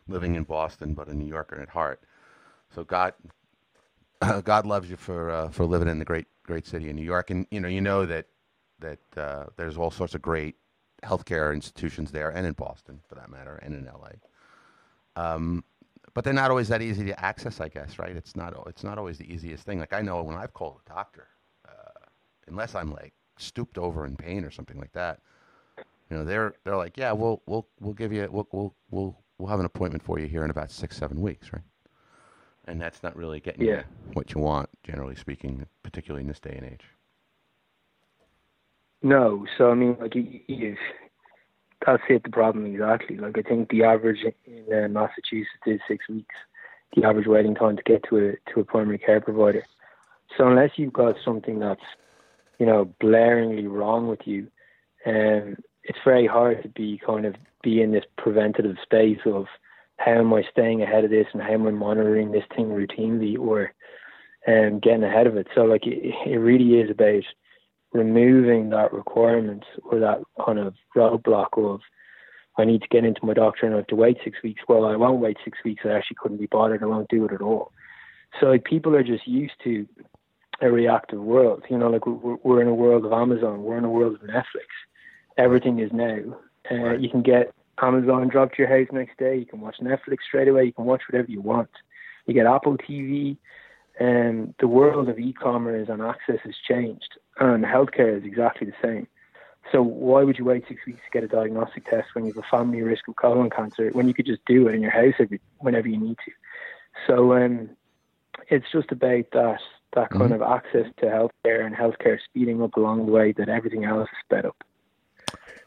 living 0.09 0.35
in 0.35 0.45
Boston, 0.45 0.95
but 0.95 1.09
a 1.09 1.15
New 1.15 1.27
Yorker 1.27 1.61
at 1.61 1.71
heart. 1.71 2.03
So 2.75 2.85
God, 2.85 3.15
God 4.45 4.67
loves 4.67 4.91
you 4.91 4.97
for 4.97 5.31
uh, 5.31 5.49
for 5.49 5.65
living 5.65 5.89
in 5.89 5.99
the 5.99 6.05
great 6.05 6.27
great 6.43 6.67
city 6.67 6.91
of 6.91 6.97
New 6.97 7.05
York, 7.05 7.31
and 7.31 7.47
you 7.51 7.61
know 7.61 7.69
you 7.69 7.81
know 7.81 8.05
that 8.07 8.27
that 8.81 9.01
uh, 9.17 9.47
there's 9.57 9.77
all 9.79 9.91
sorts 9.91 10.15
of 10.15 10.23
great 10.23 10.57
healthcare 11.03 11.55
institutions 11.55 12.11
there, 12.13 12.31
and 12.31 12.47
in 12.47 12.53
Boston 12.53 13.01
for 13.09 13.15
that 13.15 13.31
matter, 13.31 13.57
and 13.63 13.75
in 13.75 13.87
LA. 13.87 14.11
Um, 15.17 15.65
but 16.15 16.25
they're 16.25 16.35
not 16.35 16.51
always 16.51 16.69
that 16.69 16.83
easy 16.83 17.05
to 17.07 17.25
access, 17.25 17.61
I 17.61 17.69
guess, 17.69 17.99
right? 17.99 18.15
It's 18.15 18.37
not 18.37 18.55
it's 18.67 18.85
not 18.85 18.99
always 18.99 19.19
the 19.19 19.33
easiest 19.33 19.65
thing. 19.65 19.79
Like 19.79 19.93
I 19.93 20.03
know 20.03 20.23
when 20.23 20.37
I've 20.37 20.53
called 20.53 20.81
a 20.87 20.89
doctor, 20.91 21.29
unless 22.49 22.75
I'm 22.75 22.93
like 22.93 23.13
stooped 23.39 23.79
over 23.79 24.07
in 24.07 24.17
pain 24.17 24.45
or 24.45 24.51
something 24.51 24.79
like 24.79 24.93
that, 24.93 25.21
you 26.11 26.17
know, 26.17 26.25
they're 26.25 26.55
they're 26.65 26.77
like, 26.77 26.97
yeah, 26.97 27.13
we'll 27.13 27.43
we'll 27.47 27.67
we'll 27.81 27.95
give 27.95 28.13
you 28.13 28.29
we'll 28.31 28.47
we'll 28.53 28.75
we'll 28.91 29.19
we'll 29.39 29.49
have 29.49 29.61
an 29.61 29.67
appointment 29.67 30.03
for 30.03 30.19
you 30.19 30.27
here 30.27 30.45
in 30.45 30.51
about 30.51 30.71
six 30.71 30.97
seven 30.97 31.21
weeks, 31.21 31.53
right? 31.53 31.63
And 32.67 32.81
that's 32.81 33.03
not 33.03 33.17
really 33.17 33.41
getting 33.41 33.67
yeah. 33.67 33.79
you 33.79 33.85
what 34.13 34.35
you 34.35 34.41
want, 34.41 34.69
generally 34.85 35.17
speaking, 35.17 35.67
particularly 35.83 36.23
in 36.23 36.29
this 36.29 36.39
day 36.39 36.55
and 36.57 36.71
age. 36.71 36.85
No, 39.03 39.47
so 39.59 39.71
I 39.71 39.75
mean, 39.75 39.97
like 40.01 40.15
you, 40.15 40.77
that's 41.85 42.03
it. 42.09 42.23
The 42.23 42.31
problem 42.31 42.67
exactly. 42.67 43.17
Like 43.17 43.37
I 43.39 43.43
think 43.43 43.71
the 43.71 43.83
average 43.85 44.25
in 44.45 44.67
uh, 44.73 44.89
Massachusetts 44.89 45.49
is 45.67 45.81
six 45.89 46.09
weeks. 46.09 46.35
The 46.95 47.05
average 47.05 47.27
waiting 47.27 47.55
time 47.55 47.77
to 47.77 47.83
get 47.83 48.05
to 48.11 48.19
a 48.19 48.53
to 48.53 48.61
a 48.61 48.65
primary 48.65 48.99
care 48.99 49.21
provider. 49.21 49.65
So 50.37 50.47
unless 50.47 50.73
you've 50.77 50.93
got 50.93 51.17
something 51.25 51.59
that's 51.59 51.81
you 52.59 52.67
know 52.67 52.93
blaringly 53.03 53.71
wrong 53.71 54.09
with 54.09 54.21
you, 54.25 54.49
um, 55.07 55.57
it's 55.85 55.99
very 56.05 56.27
hard 56.27 56.63
to 56.63 56.69
be 56.69 57.01
kind 57.05 57.27
of 57.27 57.35
be 57.63 57.81
in 57.81 57.93
this 57.93 58.05
preventative 58.17 58.77
space 58.83 59.21
of 59.27 59.47
how 59.99 60.19
am 60.19 60.35
I 60.35 60.43
staying 60.51 60.83
ahead 60.83 61.05
of 61.05 61.11
this 61.11 61.27
and 61.33 61.43
how 61.43 61.53
am 61.53 61.67
I 61.67 61.71
monitoring 61.71 62.33
this 62.33 62.45
thing 62.55 62.67
routinely 62.67 63.39
or 63.39 63.73
um, 64.49 64.81
getting 64.81 65.05
ahead 65.05 65.27
of 65.27 65.37
it. 65.37 65.47
So 65.55 65.63
like 65.63 65.87
it, 65.87 66.15
it 66.27 66.39
really 66.39 66.81
is 66.81 66.91
about 66.91 67.23
removing 67.93 68.71
that 68.71 68.93
requirement 68.93 69.65
or 69.85 70.01
that 70.01 70.23
kind 70.45 70.59
of 70.59 70.75
roadblock 70.97 71.57
of 71.57 71.81
I 72.59 72.65
need 72.65 72.83
to 72.83 72.89
get 72.89 73.05
into 73.05 73.25
my 73.25 73.33
doctor 73.33 73.67
and 73.67 73.75
I 73.75 73.79
have 73.79 73.87
to 73.89 73.97
wait 73.97 74.19
six 74.25 74.39
weeks. 74.43 74.63
Well, 74.69 74.85
I 74.85 74.97
won't 74.97 75.21
wait 75.21 75.39
six 75.45 75.59
weeks. 75.65 75.85
I 75.85 75.91
actually 75.91 76.17
couldn't 76.21 76.39
be 76.39 76.47
bothered. 76.47 76.83
I 76.83 76.87
won't 76.87 77.09
do 77.09 77.25
it 77.25 77.33
at 77.33 77.41
all. 77.41 77.73
So 78.41 78.47
like 78.47 78.65
people 78.65 78.95
are 78.97 79.03
just 79.03 79.27
used 79.27 79.55
to 79.65 79.87
a 80.63 80.71
reactive 80.71 81.21
world. 81.21 81.65
You 81.69 81.79
know, 81.79 81.91
like 81.91 82.07
we're, 82.07 82.37
we're 82.43 82.63
in 82.63 82.69
a 82.69 82.75
world 82.75 83.05
of 83.05 83.13
Amazon. 83.13 83.63
We're 83.63 83.79
in 83.79 83.85
a 83.85 83.91
world 83.91 84.15
of 84.15 84.21
Netflix. 84.23 84.69
Everything 85.37 85.79
is 85.79 85.91
now. 85.93 86.19
Uh, 86.71 86.75
right. 86.77 87.01
You 87.01 87.11
can 87.11 87.23
get 87.23 87.53
Amazon 87.81 88.29
dropped 88.29 88.57
to 88.57 88.63
your 88.63 88.69
house 88.69 88.89
next 88.93 89.19
day. 89.19 89.37
You 89.37 89.47
can 89.47 89.61
watch 89.61 89.77
Netflix 89.83 90.19
straight 90.27 90.49
away. 90.49 90.65
You 90.65 90.73
can 90.73 90.85
watch 90.85 91.03
whatever 91.11 91.31
you 91.31 91.41
want. 91.41 91.71
You 92.27 92.35
get 92.35 92.47
Apple 92.47 92.79
TV. 92.79 93.37
And 94.01 94.55
the 94.59 94.69
world 94.69 95.09
of 95.09 95.19
e-commerce 95.19 95.89
and 95.91 96.01
access 96.01 96.39
has 96.45 96.55
changed 96.67 97.19
and 97.39 97.65
healthcare 97.65 98.17
is 98.17 98.25
exactly 98.25 98.67
the 98.67 98.75
same. 98.83 99.07
So 99.71 99.83
why 99.83 100.25
would 100.25 100.39
you 100.39 100.45
wait 100.45 100.65
six 100.67 100.81
weeks 100.87 101.01
to 101.05 101.11
get 101.13 101.25
a 101.25 101.29
diagnostic 101.29 101.89
test 101.89 102.09
when 102.15 102.25
you 102.25 102.33
have 102.33 102.43
a 102.43 102.57
family 102.57 102.83
risk 102.83 103.07
of 103.07 103.17
colon 103.17 103.51
cancer 103.51 103.91
when 103.93 104.09
you 104.09 104.15
could 104.15 104.27
just 104.27 104.45
do 104.47 104.67
it 104.67 104.75
in 104.75 104.83
your 104.83 104.91
house 104.91 105.15
every, 105.19 105.41
whenever 105.59 105.89
you 105.89 105.99
need 105.99 106.17
to? 106.25 106.33
So 107.07 107.35
um, 107.35 107.71
it's 108.49 108.67
just 108.73 108.91
about 108.93 109.27
that 109.33 109.61
that 109.95 110.11
kind 110.11 110.25
mm-hmm. 110.25 110.35
of 110.35 110.43
access 110.43 110.87
to 110.99 111.07
healthcare 111.07 111.65
and 111.65 111.75
healthcare 111.75 112.19
speeding 112.25 112.63
up 112.63 112.77
along 112.77 113.07
the 113.07 113.13
way 113.13 113.33
that 113.33 113.49
everything 113.49 113.85
else 113.85 114.09
is 114.09 114.19
sped 114.25 114.47
up. 114.47 114.65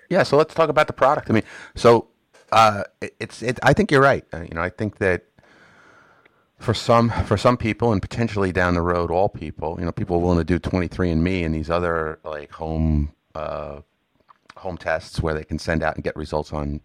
Yeah, 0.09 0.23
so 0.23 0.37
let's 0.37 0.53
talk 0.53 0.69
about 0.69 0.87
the 0.87 0.93
product. 0.93 1.29
I 1.29 1.33
mean, 1.33 1.43
so 1.75 2.07
uh, 2.51 2.83
it, 3.01 3.15
it's 3.19 3.41
it, 3.41 3.59
I 3.63 3.73
think 3.73 3.91
you're 3.91 4.01
right. 4.01 4.25
Uh, 4.33 4.41
you 4.41 4.53
know, 4.53 4.61
I 4.61 4.69
think 4.69 4.97
that 4.97 5.25
for 6.57 6.73
some 6.73 7.09
for 7.09 7.37
some 7.37 7.57
people 7.57 7.91
and 7.91 8.01
potentially 8.01 8.51
down 8.51 8.73
the 8.73 8.81
road 8.81 9.11
all 9.11 9.27
people 9.27 9.75
you 9.77 9.85
know 9.85 9.91
people 9.91 10.21
willing 10.21 10.37
to 10.37 10.43
do 10.43 10.57
23andme 10.57 11.45
and 11.45 11.53
these 11.53 11.69
other 11.69 12.17
like 12.23 12.51
home 12.51 13.11
uh, 13.35 13.81
home 14.55 14.77
tests 14.77 15.21
where 15.21 15.33
they 15.33 15.43
can 15.43 15.59
send 15.59 15.83
out 15.83 15.95
and 15.95 16.03
get 16.03 16.15
results 16.15 16.53
on 16.53 16.79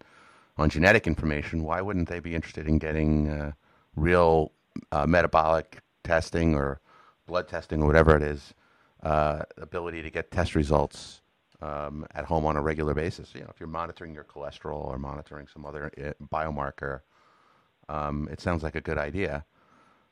on 0.57 0.69
genetic 0.69 1.07
information 1.07 1.63
why 1.63 1.81
wouldn't 1.81 2.09
they 2.09 2.19
be 2.19 2.35
interested 2.35 2.67
in 2.67 2.77
getting 2.77 3.29
uh, 3.29 3.51
real 3.95 4.51
uh, 4.91 5.07
metabolic 5.07 5.79
testing 6.03 6.53
or 6.53 6.81
blood 7.25 7.47
testing 7.47 7.81
or 7.81 7.87
whatever 7.87 8.15
it 8.15 8.23
is 8.23 8.53
uh, 9.03 9.41
ability 9.57 10.01
to 10.01 10.09
get 10.09 10.31
test 10.31 10.55
results 10.55 11.21
um, 11.61 12.05
at 12.15 12.25
home 12.25 12.45
on 12.45 12.55
a 12.57 12.61
regular 12.61 12.93
basis 12.93 13.33
you 13.33 13.41
know 13.41 13.49
if 13.49 13.59
you're 13.59 13.69
monitoring 13.69 14.13
your 14.13 14.23
cholesterol 14.23 14.85
or 14.85 14.97
monitoring 14.97 15.47
some 15.51 15.65
other 15.65 15.91
uh, 15.97 16.11
biomarker 16.31 17.01
um, 17.89 18.27
it 18.31 18.41
sounds 18.41 18.63
like 18.63 18.75
a 18.75 18.81
good 18.81 18.97
idea 18.97 19.45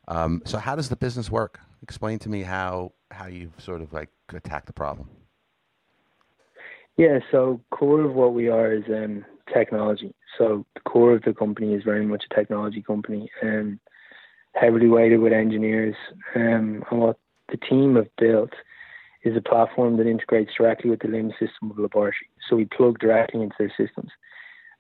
um, 0.10 0.42
so 0.44 0.58
how 0.58 0.76
does 0.76 0.90
the 0.90 0.96
business 0.96 1.30
work? 1.30 1.60
Explain 1.84 2.20
to 2.20 2.30
me 2.30 2.42
how 2.42 2.92
how 3.12 3.28
you 3.28 3.52
sort 3.58 3.82
of 3.82 3.94
like 3.94 4.10
attack 4.34 4.66
the 4.66 4.74
problem. 4.74 5.08
Yeah, 6.98 7.20
so 7.32 7.62
core 7.72 8.02
of 8.02 8.14
what 8.14 8.34
we 8.34 8.50
are 8.50 8.74
is 8.74 8.84
um, 8.90 9.24
technology. 9.54 10.14
So 10.38 10.66
the 10.74 10.82
core 10.82 11.14
of 11.14 11.22
the 11.24 11.34
company 11.34 11.74
is 11.74 11.84
very 11.84 12.06
much 12.06 12.26
a 12.30 12.36
technology 12.36 12.82
company, 12.82 13.30
um, 13.42 13.80
heavily 14.54 14.88
weighted 14.88 15.20
with 15.20 15.34
engineers. 15.34 15.96
Um, 16.36 16.84
and 16.90 17.00
what 17.02 17.18
the 17.50 17.58
team 17.58 17.96
have 17.96 18.10
built 18.18 18.52
is 19.24 19.36
a 19.36 19.42
platform 19.42 19.98
that 19.98 20.08
integrates 20.08 20.52
directly 20.58 20.90
with 20.90 21.02
the 21.02 21.08
LIMS 21.08 21.34
system 21.34 21.70
of 21.70 21.76
the 21.76 21.84
laboratory. 21.84 22.30
So 22.50 22.56
we 22.56 22.66
plug 22.66 23.00
directly 23.00 23.42
into 23.42 23.56
their 23.60 23.74
systems. 23.78 24.12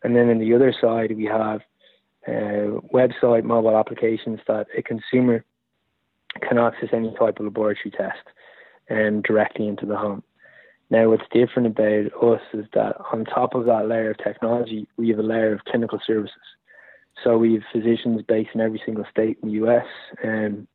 And 0.03 0.15
then 0.15 0.29
on 0.29 0.39
the 0.39 0.53
other 0.53 0.73
side, 0.79 1.15
we 1.15 1.25
have 1.25 1.61
uh, 2.27 2.79
website 2.93 3.43
mobile 3.43 3.77
applications 3.77 4.39
that 4.47 4.67
a 4.77 4.81
consumer 4.81 5.43
can 6.47 6.57
access 6.57 6.89
any 6.93 7.13
type 7.15 7.39
of 7.39 7.45
laboratory 7.45 7.91
test 7.91 8.23
um, 8.89 9.21
directly 9.21 9.67
into 9.67 9.85
the 9.85 9.97
home. 9.97 10.23
Now, 10.89 11.09
what's 11.09 11.23
different 11.31 11.67
about 11.67 12.23
us 12.23 12.41
is 12.53 12.65
that 12.73 12.95
on 13.11 13.25
top 13.25 13.53
of 13.53 13.65
that 13.65 13.87
layer 13.87 14.11
of 14.11 14.17
technology, 14.17 14.87
we 14.97 15.09
have 15.09 15.19
a 15.19 15.23
layer 15.23 15.53
of 15.53 15.65
clinical 15.65 15.99
services. 16.05 16.35
So 17.23 17.37
we 17.37 17.53
have 17.53 17.63
physicians 17.71 18.21
based 18.27 18.51
in 18.53 18.61
every 18.61 18.81
single 18.85 19.05
state 19.09 19.37
in 19.41 19.49
the 19.49 19.65
US, 19.65 19.85
and 20.23 20.67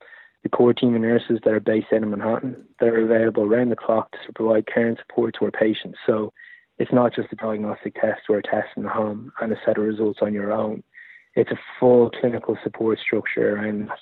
the 0.42 0.48
core 0.50 0.74
team 0.74 0.94
of 0.94 1.00
nurses 1.00 1.40
that 1.42 1.52
are 1.52 1.60
based 1.60 1.86
in 1.90 2.08
Manhattan 2.08 2.64
that 2.78 2.90
are 2.90 3.04
available 3.04 3.44
around 3.44 3.70
the 3.70 3.76
clock 3.76 4.12
to 4.12 4.32
provide 4.34 4.66
care 4.66 4.86
and 4.86 4.98
support 4.98 5.34
to 5.38 5.46
our 5.46 5.50
patients. 5.50 5.98
So 6.06 6.32
it's 6.78 6.92
not 6.92 7.14
just 7.14 7.32
a 7.32 7.36
diagnostic 7.36 7.94
test 7.94 8.22
or 8.28 8.38
a 8.38 8.42
test 8.42 8.68
in 8.76 8.82
the 8.82 8.90
home 8.90 9.32
and 9.40 9.52
a 9.52 9.56
set 9.64 9.78
of 9.78 9.84
results 9.84 10.18
on 10.20 10.34
your 10.34 10.52
own. 10.52 10.82
It's 11.34 11.50
a 11.50 11.58
full 11.80 12.10
clinical 12.10 12.58
support 12.62 12.98
structure 12.98 13.56
around 13.56 13.88
that. 13.88 13.98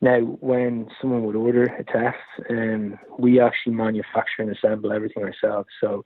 Now, 0.00 0.20
when 0.20 0.88
someone 1.00 1.24
would 1.24 1.36
order 1.36 1.64
a 1.64 1.84
test, 1.84 2.18
um, 2.50 2.98
we 3.18 3.40
actually 3.40 3.74
manufacture 3.74 4.42
and 4.42 4.50
assemble 4.50 4.92
everything 4.92 5.24
ourselves. 5.24 5.68
So 5.80 6.04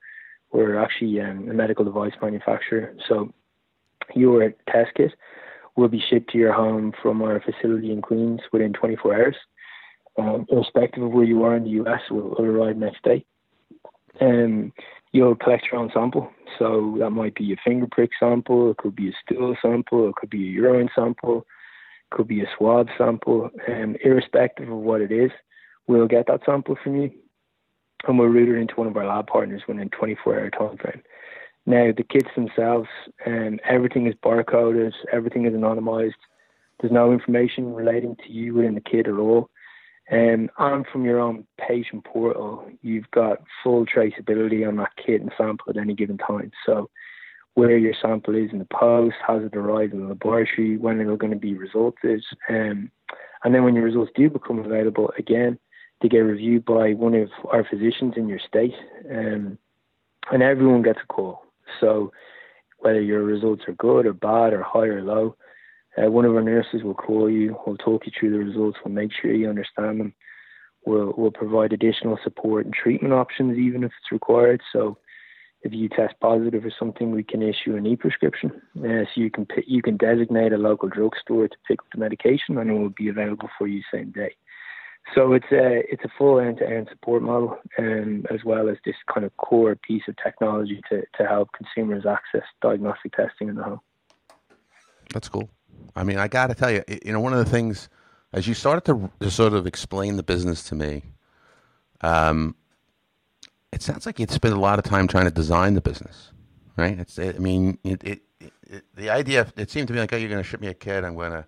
we're 0.51 0.77
actually 0.77 1.19
um, 1.21 1.49
a 1.49 1.53
medical 1.53 1.85
device 1.85 2.13
manufacturer. 2.21 2.95
So 3.07 3.33
your 4.15 4.51
test 4.69 4.91
kit 4.95 5.13
will 5.75 5.87
be 5.87 6.03
shipped 6.09 6.31
to 6.31 6.37
your 6.37 6.53
home 6.53 6.93
from 7.01 7.21
our 7.21 7.41
facility 7.41 7.91
in 7.91 8.01
Queens 8.01 8.41
within 8.51 8.73
24 8.73 9.15
hours. 9.15 9.35
Um, 10.17 10.45
irrespective 10.49 11.03
of 11.03 11.11
where 11.11 11.23
you 11.23 11.43
are 11.43 11.55
in 11.55 11.63
the 11.63 11.81
US, 11.83 12.01
will, 12.11 12.35
will 12.37 12.45
arrive 12.45 12.77
next 12.77 13.03
day. 13.03 13.25
Um, 14.21 14.71
you'll 15.11 15.35
collect 15.35 15.67
your 15.71 15.81
own 15.81 15.89
sample. 15.93 16.29
So 16.59 16.95
that 16.99 17.09
might 17.09 17.33
be 17.35 17.51
a 17.53 17.57
finger 17.63 17.87
prick 17.91 18.11
sample, 18.19 18.71
it 18.71 18.77
could 18.77 18.95
be 18.95 19.09
a 19.09 19.13
stool 19.25 19.55
sample, 19.61 20.09
it 20.09 20.15
could 20.15 20.29
be 20.29 20.47
a 20.47 20.51
urine 20.51 20.89
sample, 20.93 21.39
it 21.39 22.15
could 22.15 22.27
be 22.27 22.41
a 22.41 22.47
swab 22.55 22.89
sample. 22.97 23.49
Um, 23.67 23.95
irrespective 24.03 24.69
of 24.69 24.77
what 24.77 25.01
it 25.01 25.11
is, 25.11 25.31
we'll 25.87 26.07
get 26.07 26.27
that 26.27 26.41
sample 26.45 26.77
from 26.83 27.01
you 27.01 27.11
and 28.07 28.19
we'll 28.19 28.27
route 28.27 28.55
it 28.55 28.61
into 28.61 28.75
one 28.75 28.87
of 28.87 28.97
our 28.97 29.07
lab 29.07 29.27
partners 29.27 29.63
within 29.67 29.87
a 29.87 29.89
24 29.89 30.39
hour 30.39 30.49
time 30.49 30.77
frame. 30.77 31.01
Now, 31.65 31.91
the 31.95 32.03
kits 32.03 32.29
themselves, 32.35 32.89
um, 33.25 33.59
everything 33.63 34.07
is 34.07 34.15
barcoded, 34.15 34.93
everything 35.11 35.45
is 35.45 35.53
anonymized. 35.53 36.13
There's 36.79 36.91
no 36.91 37.13
information 37.13 37.73
relating 37.73 38.17
to 38.17 38.31
you 38.31 38.53
within 38.53 38.75
the 38.75 38.81
kit 38.81 39.07
at 39.07 39.13
all. 39.13 39.49
Um, 40.11 40.49
and 40.57 40.85
from 40.91 41.05
your 41.05 41.19
own 41.21 41.45
patient 41.57 42.03
portal, 42.03 42.69
you've 42.81 43.09
got 43.11 43.41
full 43.63 43.85
traceability 43.85 44.67
on 44.67 44.75
that 44.77 44.91
kit 44.97 45.21
and 45.21 45.31
sample 45.37 45.69
at 45.69 45.77
any 45.77 45.93
given 45.93 46.17
time. 46.17 46.51
So, 46.65 46.89
where 47.53 47.77
your 47.77 47.93
sample 48.01 48.35
is 48.35 48.51
in 48.51 48.59
the 48.59 48.65
post, 48.65 49.15
has 49.25 49.43
it 49.43 49.55
arrived 49.55 49.93
in 49.93 50.01
the 50.01 50.07
laboratory, 50.07 50.75
when 50.75 50.97
they're 50.97 51.15
going 51.15 51.31
to 51.31 51.37
be 51.37 51.53
resulted, 51.53 52.23
um, 52.49 52.91
and 53.43 53.53
then 53.53 53.63
when 53.63 53.75
your 53.75 53.83
results 53.83 54.11
do 54.15 54.29
become 54.29 54.59
available, 54.59 55.11
again, 55.17 55.59
they 56.01 56.09
get 56.09 56.19
reviewed 56.19 56.65
by 56.65 56.93
one 56.93 57.13
of 57.13 57.29
our 57.51 57.63
physicians 57.63 58.15
in 58.17 58.27
your 58.27 58.39
state, 58.39 58.73
um, 59.09 59.57
and 60.31 60.41
everyone 60.41 60.81
gets 60.81 60.99
a 61.03 61.07
call. 61.07 61.42
So, 61.79 62.11
whether 62.79 63.01
your 63.01 63.23
results 63.23 63.63
are 63.67 63.73
good 63.73 64.05
or 64.05 64.13
bad 64.13 64.53
or 64.53 64.61
high 64.61 64.87
or 64.87 65.01
low, 65.01 65.35
uh, 65.97 66.09
one 66.09 66.25
of 66.25 66.35
our 66.35 66.41
nurses 66.41 66.83
will 66.83 66.93
call 66.93 67.29
you, 67.29 67.57
will 67.65 67.77
talk 67.77 68.05
you 68.05 68.11
through 68.17 68.31
the 68.31 68.39
results, 68.39 68.77
we'll 68.83 68.93
make 68.93 69.11
sure 69.13 69.33
you 69.33 69.49
understand 69.49 69.99
them. 69.99 70.13
We'll, 70.85 71.13
we'll 71.15 71.31
provide 71.31 71.71
additional 71.71 72.19
support 72.23 72.65
and 72.65 72.73
treatment 72.73 73.13
options 73.13 73.57
even 73.57 73.83
if 73.83 73.91
it's 74.01 74.11
required. 74.11 74.61
So 74.73 74.97
if 75.63 75.71
you 75.71 75.87
test 75.87 76.15
positive 76.19 76.65
or 76.65 76.73
something, 76.77 77.11
we 77.11 77.23
can 77.23 77.41
issue 77.41 77.75
an 77.75 77.85
e-prescription. 77.85 78.51
Uh, 78.77 79.05
so 79.05 79.21
you 79.21 79.31
can 79.31 79.47
you 79.65 79.81
can 79.81 79.95
designate 79.95 80.51
a 80.51 80.57
local 80.57 80.89
drugstore 80.89 81.47
to 81.47 81.55
pick 81.65 81.79
up 81.79 81.85
the 81.93 81.99
medication, 81.99 82.57
and 82.57 82.69
it 82.69 82.73
will 82.73 82.89
be 82.89 83.07
available 83.07 83.49
for 83.57 83.67
you 83.67 83.81
same 83.91 84.11
day. 84.11 84.35
So 85.13 85.33
it's 85.33 85.51
a 85.51 85.83
it's 85.91 86.03
a 86.03 86.09
full 86.17 86.39
end-to-end 86.39 86.87
support 86.89 87.21
model, 87.21 87.59
um, 87.77 88.25
as 88.31 88.43
well 88.43 88.69
as 88.69 88.77
this 88.85 88.95
kind 89.13 89.25
of 89.25 89.35
core 89.37 89.75
piece 89.75 90.03
of 90.07 90.15
technology 90.23 90.81
to 90.89 91.03
to 91.17 91.27
help 91.27 91.49
consumers 91.51 92.05
access 92.05 92.47
diagnostic 92.61 93.13
testing 93.13 93.49
in 93.49 93.55
the 93.55 93.63
home. 93.63 93.81
That's 95.13 95.29
cool. 95.29 95.49
I 95.95 96.03
mean, 96.03 96.17
I 96.17 96.27
got 96.27 96.47
to 96.47 96.55
tell 96.55 96.71
you, 96.71 96.83
you 97.05 97.11
know, 97.11 97.19
one 97.19 97.33
of 97.33 97.39
the 97.39 97.51
things 97.51 97.89
as 98.33 98.47
you 98.47 98.53
started 98.53 98.83
to, 98.85 99.11
to 99.19 99.29
sort 99.29 99.53
of 99.53 99.67
explain 99.67 100.17
the 100.17 100.23
business 100.23 100.63
to 100.63 100.75
me, 100.75 101.03
um, 102.01 102.55
it 103.71 103.81
sounds 103.81 104.05
like 104.05 104.19
you'd 104.19 104.31
spent 104.31 104.53
a 104.53 104.59
lot 104.59 104.79
of 104.79 104.85
time 104.85 105.07
trying 105.07 105.25
to 105.25 105.31
design 105.31 105.75
the 105.75 105.81
business, 105.81 106.31
right? 106.75 106.99
It's, 106.99 107.17
it, 107.19 107.35
I 107.35 107.39
mean, 107.39 107.77
it, 107.83 108.03
it, 108.03 108.21
it, 108.39 108.83
the 108.95 109.11
idea, 109.11 109.47
it 109.55 109.69
seemed 109.69 109.87
to 109.87 109.93
me 109.93 109.99
like, 109.99 110.11
oh, 110.13 110.17
you're 110.17 110.29
going 110.29 110.41
to 110.41 110.47
ship 110.47 110.61
me 110.61 110.67
a 110.67 110.73
kit, 110.73 111.03
I'm 111.03 111.15
going 111.15 111.31
to 111.31 111.45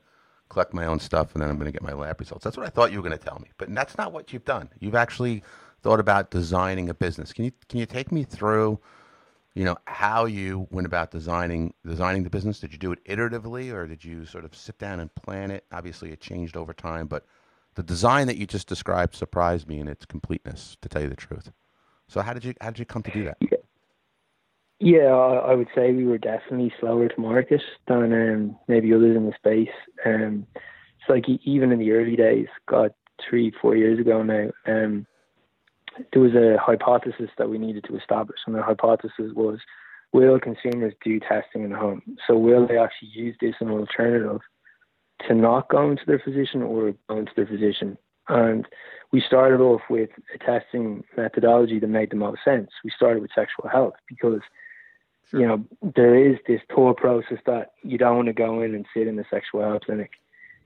collect 0.55 0.74
my 0.74 0.85
own 0.85 1.01
stuff, 1.01 1.33
and 1.33 1.41
then 1.41 1.50
I'm 1.50 1.57
going 1.57 1.65
to 1.65 1.74
get 1.74 1.83
my 1.83 1.91
lab 1.91 2.17
results. 2.17 2.45
That's 2.45 2.55
what 2.55 2.65
I 2.65 2.69
thought 2.69 2.93
you 2.93 2.97
were 3.01 3.07
going 3.07 3.17
to 3.17 3.24
tell 3.24 3.39
me, 3.39 3.50
but 3.57 3.74
that's 3.75 3.97
not 3.97 4.13
what 4.13 4.31
you've 4.31 4.45
done. 4.45 4.69
You've 4.79 4.95
actually 4.95 5.43
thought 5.83 6.00
about 6.00 6.31
designing 6.31 6.88
a 6.88 6.93
business. 6.93 7.33
Can 7.33 7.43
you 7.43 7.51
can 7.67 7.79
you 7.79 7.85
take 7.85 8.12
me 8.12 8.24
through? 8.24 8.79
you 9.57 9.63
know 9.63 9.77
how 9.88 10.25
you 10.25 10.67
went 10.69 10.85
about 10.85 11.12
designing 11.12 11.74
designing 11.85 12.24
the 12.24 12.29
business 12.29 12.59
did 12.59 12.74
you 12.74 12.77
do 12.77 12.91
it 12.91 13.01
iteratively 13.05 13.74
or 13.74 13.88
did 13.88 14.03
you 14.03 14.25
sort 14.25 14.43
of 14.43 14.53
sit 14.53 14.77
down 14.77 15.00
and 15.00 15.15
plan 15.15 15.50
it 15.50 15.63
obviously 15.71 16.12
it 16.12 16.19
changed 16.19 16.57
over 16.57 16.74
time 16.74 17.07
but 17.07 17.25
the 17.75 17.83
design 17.83 18.27
that 18.27 18.35
you 18.35 18.45
just 18.45 18.67
described 18.67 19.15
surprised 19.15 19.65
me 19.65 19.79
in 19.79 19.88
its 19.88 20.05
completeness 20.05 20.75
to 20.81 20.89
tell 20.89 21.01
you 21.01 21.07
the 21.07 21.15
truth 21.15 21.53
so 22.09 22.21
how 22.21 22.33
did 22.33 22.43
you 22.43 22.53
how 22.59 22.69
did 22.69 22.79
you 22.79 22.85
come 22.85 23.01
to 23.01 23.12
do 23.12 23.24
that 23.24 23.38
yeah 24.79 25.05
i 25.05 25.53
would 25.53 25.67
say 25.75 25.91
we 25.91 26.05
were 26.05 26.17
definitely 26.17 26.74
slower 26.79 27.08
to 27.08 27.20
market 27.20 27.62
than 27.88 28.13
um, 28.13 28.58
maybe 28.67 28.94
others 28.94 29.15
in 29.15 29.25
the 29.25 29.34
space 29.38 29.75
um, 30.05 30.46
it's 30.55 31.10
like 31.10 31.25
even 31.44 31.72
in 31.72 31.79
the 31.79 31.91
early 31.91 32.15
days 32.15 32.48
got 32.67 32.91
three 33.29 33.51
four 33.62 33.75
years 33.75 34.00
ago 34.00 34.22
now 34.22 34.50
um, 34.67 35.05
there 36.12 36.22
was 36.22 36.34
a 36.34 36.58
hypothesis 36.60 37.29
that 37.38 37.50
we 37.50 37.58
needed 37.58 37.84
to 37.86 37.98
establish, 37.98 38.39
and 38.46 38.55
the 38.55 38.63
hypothesis 38.63 39.32
was 39.34 39.60
will 40.13 40.39
consumers 40.39 40.94
do 41.03 41.20
testing 41.20 41.63
in 41.63 41.72
the 41.72 41.77
home? 41.77 42.01
So 42.25 42.38
will 42.38 42.65
they 42.67 42.77
actually 42.77 43.10
use 43.10 43.36
this 43.41 43.55
as 43.60 43.67
an 43.67 43.74
alternative 43.74 44.39
to 45.27 45.34
not 45.34 45.67
going 45.70 45.98
to 45.98 46.05
their 46.05 46.20
physician 46.20 46.62
or 46.62 46.94
going 47.10 47.25
to 47.25 47.32
their 47.36 47.48
physician? 47.48 47.98
And 48.29 48.65
we 49.12 49.22
started 49.22 49.60
off 49.60 49.82
with 49.89 50.10
a 50.34 50.38
testing 50.38 51.03
methodology 51.17 51.79
that 51.79 51.88
made 51.88 52.12
the 52.12 52.15
most 52.15 52.39
sense. 52.46 52.70
We 52.84 52.91
started 52.96 53.22
with 53.22 53.32
sexual 53.36 53.70
health 53.70 53.96
because 54.08 54.39
sure. 55.29 55.39
you 55.39 55.48
know 55.48 55.65
there 55.96 56.15
is 56.15 56.38
this 56.48 56.62
tour 56.74 56.94
process 56.94 57.39
that 57.46 57.74
you 57.84 57.98
don't 57.98 58.15
want 58.15 58.27
to 58.27 58.34
go 58.34 58.62
in 58.62 58.75
and 58.75 58.86
sit 58.94 59.08
in 59.08 59.15
the 59.15 59.25
sexual 59.29 59.62
health 59.62 59.84
clinic, 59.86 60.12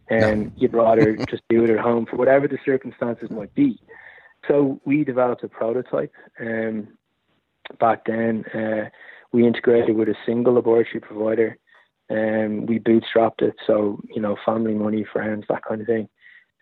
and 0.10 0.46
no. 0.46 0.52
you'd 0.58 0.74
rather 0.74 1.16
just 1.30 1.44
do 1.50 1.64
it 1.64 1.70
at 1.70 1.80
home 1.80 2.06
for 2.06 2.18
whatever 2.18 2.48
the 2.48 2.58
circumstances 2.66 3.30
might 3.30 3.54
be. 3.56 3.80
So 4.48 4.80
we 4.86 5.04
developed 5.04 5.44
a 5.44 5.50
prototype. 5.50 6.14
Um, 6.40 6.88
back 7.80 8.06
then, 8.06 8.46
uh, 8.46 8.90
we 9.32 9.46
integrated 9.46 9.96
with 9.96 10.10
a 10.10 10.16
single 10.26 10.54
laboratory 10.54 11.02
provider. 11.02 11.58
and 12.10 12.62
um, 12.62 12.66
we 12.66 12.80
bootstrapped 12.80 13.42
it, 13.42 13.56
so 13.68 14.02
you 14.08 14.22
know, 14.22 14.38
family 14.46 14.74
money, 14.74 15.06
friends, 15.12 15.46
that 15.50 15.64
kind 15.64 15.82
of 15.82 15.88
thing. 15.88 16.10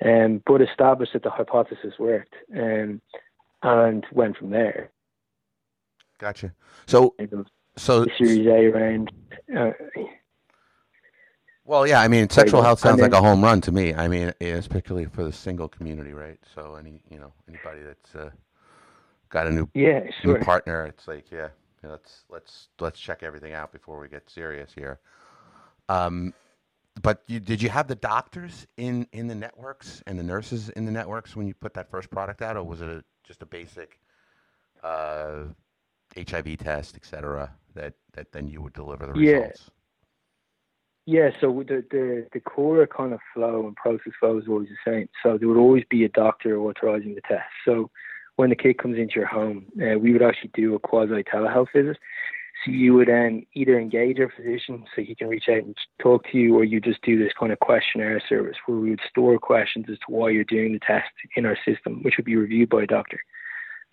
Um, 0.04 0.44
but 0.46 0.62
established 0.62 1.14
that 1.14 1.24
the 1.24 1.30
hypothesis 1.30 1.94
worked, 1.98 2.36
um, 2.56 3.02
and 3.64 4.06
went 4.12 4.38
from 4.38 4.52
there. 4.52 4.92
Gotcha. 6.20 6.54
So, 6.88 7.16
so 7.78 8.06
Series 8.18 8.48
A 8.48 8.68
round. 8.68 9.12
Uh, 9.56 9.72
well, 11.68 11.86
yeah, 11.86 12.02
I 12.02 12.08
mean, 12.08 12.30
sexual 12.30 12.62
health 12.62 12.80
sounds 12.80 13.02
then, 13.02 13.12
like 13.12 13.20
a 13.20 13.22
home 13.22 13.44
run 13.44 13.60
to 13.62 13.72
me. 13.72 13.94
I 13.94 14.08
mean, 14.08 14.34
it's 14.40 14.68
particularly 14.68 15.06
for 15.06 15.24
the 15.24 15.34
single 15.34 15.68
community, 15.68 16.14
right? 16.14 16.40
So 16.56 16.76
any, 16.76 17.02
you 17.10 17.20
know, 17.20 17.34
anybody 17.50 17.82
that's 17.82 18.16
uh, 18.16 18.30
got 19.30 19.48
a 19.48 19.52
new 19.52 19.70
yeah, 19.74 20.10
sure. 20.22 20.38
new 20.38 20.46
partner, 20.46 20.86
it's 20.86 21.08
like, 21.08 21.30
yeah, 21.30 21.50
let's 21.84 22.24
let's 22.30 22.70
let's 22.80 23.00
check 23.00 23.22
everything 23.22 23.54
out 23.54 23.74
before 23.74 24.00
we 24.00 24.08
get 24.08 24.30
serious 24.30 24.72
here. 24.74 25.00
Um, 25.90 26.34
but 27.02 27.24
you, 27.28 27.40
did 27.42 27.62
you 27.62 27.70
have 27.70 27.88
the 27.88 27.96
doctors 27.96 28.66
in 28.78 29.06
in 29.12 29.28
the 29.28 29.36
networks 29.36 30.02
and 30.08 30.18
the 30.18 30.24
nurses 30.24 30.70
in 30.70 30.86
the 30.86 30.92
networks 30.92 31.36
when 31.36 31.48
you 31.48 31.54
put 31.54 31.74
that 31.74 31.92
first 31.92 32.10
product 32.10 32.42
out, 32.42 32.56
or 32.56 32.64
was 32.64 32.82
it 32.82 32.88
a, 32.88 33.04
just 33.26 33.42
a 33.42 33.46
basic 33.46 34.00
uh, 34.84 35.44
HIV 36.16 36.58
test, 36.58 36.96
et 36.96 37.06
cetera, 37.06 37.54
that 37.76 37.94
that 38.14 38.32
then 38.32 38.48
you 38.48 38.62
would 38.62 38.74
deliver 38.74 39.06
the 39.06 39.14
results? 39.14 39.64
Yeah. 39.66 39.74
Yeah, 41.10 41.30
so 41.40 41.64
the, 41.66 41.86
the 41.90 42.28
the 42.34 42.42
core 42.42 42.86
kind 42.86 43.14
of 43.14 43.20
flow 43.34 43.66
and 43.66 43.76
process 43.78 44.12
flow 44.20 44.38
is 44.40 44.44
always 44.50 44.68
the 44.68 44.92
same. 44.92 45.08
So 45.24 45.38
there 45.38 45.48
would 45.48 45.58
always 45.58 45.86
be 45.90 46.04
a 46.04 46.10
doctor 46.10 46.60
authorizing 46.60 47.16
the 47.16 47.22
test. 47.22 47.48
So 47.64 47.90
when 48.36 48.50
the 48.50 48.58
kid 48.58 48.78
comes 48.78 48.98
into 48.98 49.16
your 49.16 49.26
home, 49.26 49.68
uh, 49.82 49.98
we 49.98 50.12
would 50.12 50.22
actually 50.22 50.52
do 50.54 50.76
a 50.76 50.80
quasi 50.80 51.24
telehealth 51.24 51.72
visit. 51.74 51.98
So 52.66 52.72
you 52.72 52.94
would 52.96 53.08
then 53.08 53.46
either 53.54 53.80
engage 53.80 54.20
our 54.20 54.30
physician 54.36 54.84
so 54.96 55.02
he 55.02 55.16
can 55.16 55.30
reach 55.30 55.48
out 55.48 55.64
and 55.64 55.78
talk 56.02 56.26
to 56.32 56.38
you, 56.38 56.58
or 56.58 56.66
you 56.66 56.82
just 56.82 57.02
do 57.04 57.18
this 57.18 57.32
kind 57.40 57.54
of 57.54 57.60
questionnaire 57.60 58.22
service 58.28 58.58
where 58.66 58.78
we 58.78 58.90
would 58.90 59.00
store 59.10 59.40
questions 59.40 59.86
as 59.90 60.00
to 60.00 60.06
why 60.10 60.32
you're 60.32 60.44
doing 60.44 60.74
the 60.74 60.80
test 60.80 61.10
in 61.36 61.46
our 61.46 61.58
system, 61.66 62.04
which 62.04 62.16
would 62.18 62.26
be 62.26 62.36
reviewed 62.36 62.70
by 62.70 62.84
a 62.84 62.88
doctor. 62.88 63.22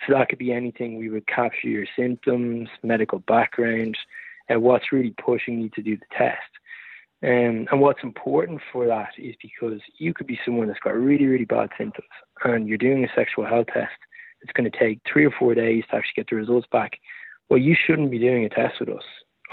So 0.07 0.15
that 0.15 0.29
could 0.29 0.39
be 0.39 0.53
anything. 0.53 0.99
We 0.99 1.09
would 1.09 1.27
capture 1.27 1.69
your 1.69 1.87
symptoms, 1.97 2.69
medical 2.83 3.21
background, 3.21 3.97
and 4.49 4.63
what's 4.63 4.93
really 4.93 5.15
pushing 5.25 5.61
you 5.61 5.71
to 5.71 5.83
do 5.83 5.97
the 5.97 6.07
test. 6.17 6.41
Um, 7.23 7.67
and 7.71 7.81
what's 7.81 8.03
important 8.03 8.61
for 8.71 8.87
that 8.87 9.11
is 9.17 9.35
because 9.41 9.81
you 9.99 10.13
could 10.13 10.27
be 10.27 10.39
someone 10.45 10.69
that's 10.69 10.81
got 10.81 10.95
really, 10.95 11.25
really 11.25 11.47
bad 11.47 11.71
symptoms 11.79 12.09
and 12.45 12.69
you're 12.69 12.77
doing 12.77 13.03
a 13.05 13.09
sexual 13.15 13.47
health 13.47 13.69
test. 13.73 13.95
It's 14.43 14.53
going 14.53 14.71
to 14.71 14.79
take 14.79 15.01
three 15.11 15.25
or 15.25 15.31
four 15.31 15.55
days 15.55 15.85
to 15.89 15.97
actually 15.97 16.13
get 16.17 16.29
the 16.29 16.37
results 16.37 16.67
back. 16.71 16.99
Well, 17.49 17.59
you 17.59 17.75
shouldn't 17.75 18.11
be 18.11 18.19
doing 18.19 18.45
a 18.45 18.51
test 18.51 18.79
with 18.79 18.91
us. 18.91 19.05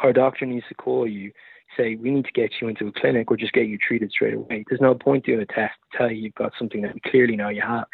Our 0.04 0.12
doctor 0.12 0.46
needs 0.46 0.66
to 0.68 0.76
call 0.76 1.08
you, 1.08 1.32
say, 1.78 1.96
we 1.96 2.12
need 2.12 2.26
to 2.26 2.32
get 2.34 2.52
you 2.60 2.68
into 2.68 2.88
a 2.88 2.92
clinic 2.92 3.32
or 3.32 3.38
just 3.38 3.54
get 3.54 3.68
you 3.68 3.78
treated 3.78 4.12
straight 4.12 4.34
away. 4.34 4.66
There's 4.68 4.82
no 4.82 4.96
point 4.96 5.26
doing 5.26 5.40
a 5.40 5.46
test 5.46 5.76
to 5.92 5.98
tell 5.98 6.12
you 6.12 6.24
you've 6.24 6.36
got 6.36 6.52
something 6.60 6.82
that 6.82 6.94
we 6.94 7.00
clearly 7.10 7.38
know 7.38 7.50
you 7.50 7.62
have. 7.62 7.86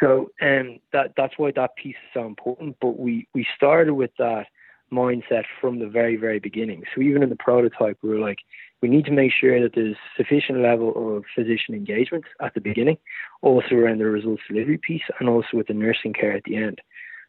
So 0.00 0.30
um, 0.42 0.78
that 0.92 1.12
that's 1.16 1.34
why 1.38 1.52
that 1.52 1.76
piece 1.76 1.94
is 1.94 2.10
so 2.14 2.26
important. 2.26 2.76
But 2.80 2.98
we, 2.98 3.28
we 3.34 3.46
started 3.56 3.92
with 3.92 4.10
that 4.18 4.46
mindset 4.92 5.44
from 5.60 5.78
the 5.78 5.88
very, 5.88 6.16
very 6.16 6.38
beginning. 6.38 6.84
So 6.94 7.00
even 7.00 7.22
in 7.22 7.28
the 7.28 7.36
prototype, 7.36 7.98
we 8.02 8.10
were 8.10 8.18
like, 8.18 8.38
we 8.82 8.88
need 8.88 9.06
to 9.06 9.12
make 9.12 9.32
sure 9.32 9.60
that 9.60 9.74
there's 9.74 9.96
sufficient 10.16 10.60
level 10.60 11.16
of 11.16 11.24
physician 11.34 11.74
engagement 11.74 12.24
at 12.40 12.54
the 12.54 12.60
beginning, 12.60 12.98
also 13.42 13.74
around 13.74 13.98
the 13.98 14.04
results 14.04 14.42
delivery 14.48 14.78
piece, 14.78 15.02
and 15.18 15.28
also 15.28 15.48
with 15.54 15.66
the 15.66 15.74
nursing 15.74 16.12
care 16.12 16.32
at 16.32 16.44
the 16.44 16.56
end. 16.56 16.80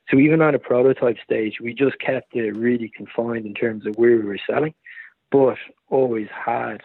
So 0.10 0.18
even 0.18 0.42
at 0.42 0.56
a 0.56 0.60
prototype 0.60 1.18
stage, 1.24 1.56
we 1.62 1.74
just 1.74 2.00
kept 2.00 2.36
it 2.36 2.56
really 2.56 2.92
confined 2.96 3.46
in 3.46 3.54
terms 3.54 3.86
of 3.86 3.96
where 3.96 4.18
we 4.18 4.24
were 4.24 4.40
selling, 4.50 4.74
but 5.32 5.58
always 5.90 6.28
had 6.30 6.82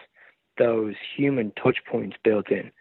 those 0.57 0.95
human 1.15 1.51
touch 1.61 1.77
points 1.89 2.17
built 2.23 2.49
in, 2.49 2.71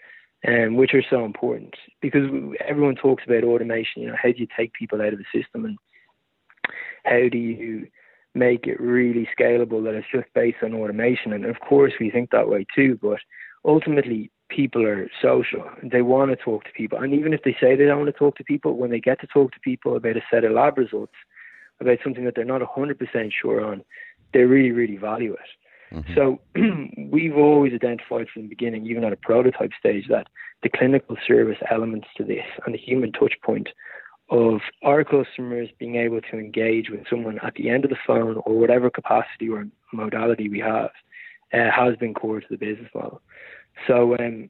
um, 0.46 0.76
which 0.76 0.94
are 0.94 1.04
so 1.08 1.24
important 1.24 1.74
because 2.00 2.28
everyone 2.66 2.96
talks 2.96 3.24
about 3.26 3.44
automation. 3.44 4.02
You 4.02 4.08
know, 4.08 4.16
how 4.20 4.32
do 4.32 4.38
you 4.38 4.48
take 4.56 4.72
people 4.72 5.00
out 5.00 5.12
of 5.12 5.18
the 5.18 5.40
system 5.40 5.64
and 5.64 5.78
how 7.04 7.28
do 7.30 7.38
you 7.38 7.86
make 8.34 8.66
it 8.66 8.80
really 8.80 9.28
scalable 9.38 9.84
that 9.84 9.94
it's 9.94 10.06
just 10.10 10.32
based 10.34 10.58
on 10.62 10.74
automation. 10.74 11.32
And 11.32 11.44
of 11.44 11.60
course, 11.60 11.92
we 12.00 12.10
think 12.10 12.30
that 12.30 12.48
way 12.48 12.66
too, 12.74 12.98
but 13.02 13.18
ultimately, 13.64 14.30
people 14.48 14.84
are 14.84 15.10
social. 15.20 15.64
They 15.82 16.02
want 16.02 16.30
to 16.30 16.36
talk 16.36 16.64
to 16.64 16.70
people. 16.72 16.98
And 16.98 17.14
even 17.14 17.32
if 17.32 17.42
they 17.42 17.56
say 17.60 17.74
they 17.74 17.86
don't 17.86 18.00
want 18.00 18.12
to 18.12 18.18
talk 18.18 18.36
to 18.36 18.44
people, 18.44 18.76
when 18.76 18.90
they 18.90 19.00
get 19.00 19.20
to 19.20 19.26
talk 19.26 19.52
to 19.52 19.60
people 19.60 19.96
about 19.96 20.16
a 20.16 20.22
set 20.30 20.44
of 20.44 20.52
lab 20.52 20.78
results, 20.78 21.14
about 21.80 21.98
something 22.04 22.24
that 22.24 22.34
they're 22.34 22.44
not 22.44 22.60
100% 22.60 23.32
sure 23.32 23.64
on, 23.64 23.82
they 24.32 24.40
really, 24.40 24.70
really 24.70 24.96
value 24.96 25.32
it. 25.32 25.40
Mm-hmm. 25.92 26.14
So 26.14 26.40
we've 27.10 27.36
always 27.36 27.72
identified 27.72 28.28
from 28.32 28.42
the 28.42 28.48
beginning, 28.48 28.86
even 28.86 29.04
at 29.04 29.12
a 29.12 29.16
prototype 29.16 29.72
stage, 29.78 30.06
that 30.08 30.28
the 30.62 30.68
clinical 30.68 31.16
service 31.26 31.58
elements 31.70 32.08
to 32.16 32.24
this 32.24 32.44
and 32.64 32.74
the 32.74 32.78
human 32.78 33.12
touch 33.12 33.34
point 33.44 33.68
of 34.30 34.60
our 34.82 35.04
customers 35.04 35.68
being 35.78 35.96
able 35.96 36.20
to 36.20 36.38
engage 36.38 36.88
with 36.88 37.00
someone 37.10 37.38
at 37.40 37.54
the 37.54 37.68
end 37.68 37.84
of 37.84 37.90
the 37.90 37.96
phone 38.06 38.40
or 38.46 38.58
whatever 38.58 38.88
capacity 38.88 39.48
or 39.48 39.66
modality 39.92 40.48
we 40.48 40.58
have 40.58 40.90
uh, 41.52 41.70
has 41.70 41.96
been 41.96 42.14
core 42.14 42.40
to 42.40 42.46
the 42.48 42.56
business 42.56 42.88
model. 42.94 43.20
So 43.86 44.16
um, 44.18 44.48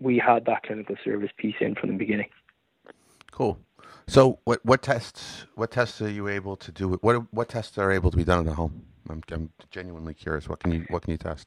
we 0.00 0.18
had 0.18 0.44
that 0.44 0.62
clinical 0.62 0.96
service 1.04 1.30
piece 1.36 1.56
in 1.60 1.74
from 1.74 1.90
the 1.90 1.96
beginning. 1.96 2.28
Cool. 3.32 3.58
So 4.06 4.38
what 4.44 4.64
what 4.64 4.82
tests 4.82 5.46
what 5.54 5.70
tests 5.70 6.00
are 6.02 6.10
you 6.10 6.28
able 6.28 6.56
to 6.56 6.72
do? 6.72 6.98
What 7.00 7.32
what 7.32 7.48
tests 7.48 7.78
are 7.78 7.90
able 7.90 8.10
to 8.10 8.16
be 8.16 8.24
done 8.24 8.48
at 8.48 8.54
home? 8.54 8.84
I'm, 9.10 9.22
I'm 9.30 9.50
genuinely 9.70 10.14
curious. 10.14 10.48
What 10.48 10.60
can 10.60 10.72
you 10.72 10.86
what 10.88 11.02
can 11.02 11.12
you 11.12 11.18
test? 11.18 11.46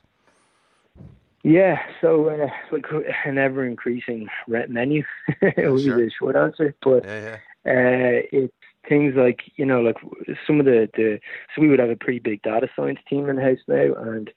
Yeah, 1.43 1.79
so 2.00 2.29
uh, 2.29 2.48
like 2.72 2.86
an 3.25 3.38
ever 3.38 3.65
increasing 3.65 4.27
rent 4.48 4.69
menu 4.69 5.04
would 5.41 5.82
sure. 5.82 5.97
be 5.97 6.06
the 6.06 6.12
short 6.17 6.36
answer. 6.36 6.73
But 6.82 7.04
yeah, 7.04 7.21
yeah. 7.21 7.38
Uh, 7.65 8.21
it's 8.32 8.54
things 8.88 9.15
like 9.15 9.41
you 9.56 9.65
know 9.65 9.82
like 9.82 9.97
some 10.45 10.60
of 10.60 10.65
the 10.65 10.89
the 10.95 11.19
so 11.54 11.62
we 11.62 11.69
would 11.69 11.80
have 11.80 11.89
a 11.89 11.95
pretty 11.95 12.19
big 12.19 12.41
data 12.41 12.69
science 12.76 12.99
team 13.10 13.30
in 13.30 13.36
the 13.36 13.41
house 13.41 13.60
now, 13.67 13.93
and 13.93 14.32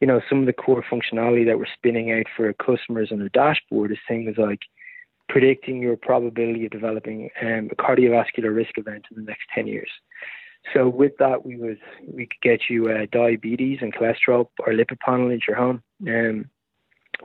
you 0.00 0.06
know 0.06 0.20
some 0.28 0.40
of 0.40 0.46
the 0.46 0.52
core 0.52 0.84
functionality 0.88 1.44
that 1.46 1.58
we're 1.58 1.66
spinning 1.76 2.12
out 2.12 2.26
for 2.36 2.52
customers 2.52 3.10
on 3.10 3.18
the 3.18 3.30
dashboard 3.30 3.90
is 3.90 3.98
things 4.06 4.36
like 4.38 4.60
predicting 5.28 5.80
your 5.80 5.96
probability 5.96 6.66
of 6.66 6.70
developing 6.70 7.30
um, 7.42 7.68
a 7.72 7.76
cardiovascular 7.76 8.54
risk 8.54 8.76
event 8.76 9.06
in 9.10 9.16
the 9.16 9.26
next 9.26 9.44
10 9.54 9.66
years. 9.66 9.90
So 10.72 10.88
with 10.88 11.12
that, 11.18 11.44
we 11.44 11.56
would 11.56 11.78
we 12.06 12.26
could 12.26 12.40
get 12.42 12.60
you 12.70 12.88
uh, 12.88 13.06
diabetes 13.12 13.78
and 13.82 13.94
cholesterol 13.94 14.48
or 14.60 14.72
lipid 14.72 14.98
panel 15.00 15.30
into 15.30 15.44
your 15.48 15.56
home. 15.56 15.82
Um, 16.08 16.50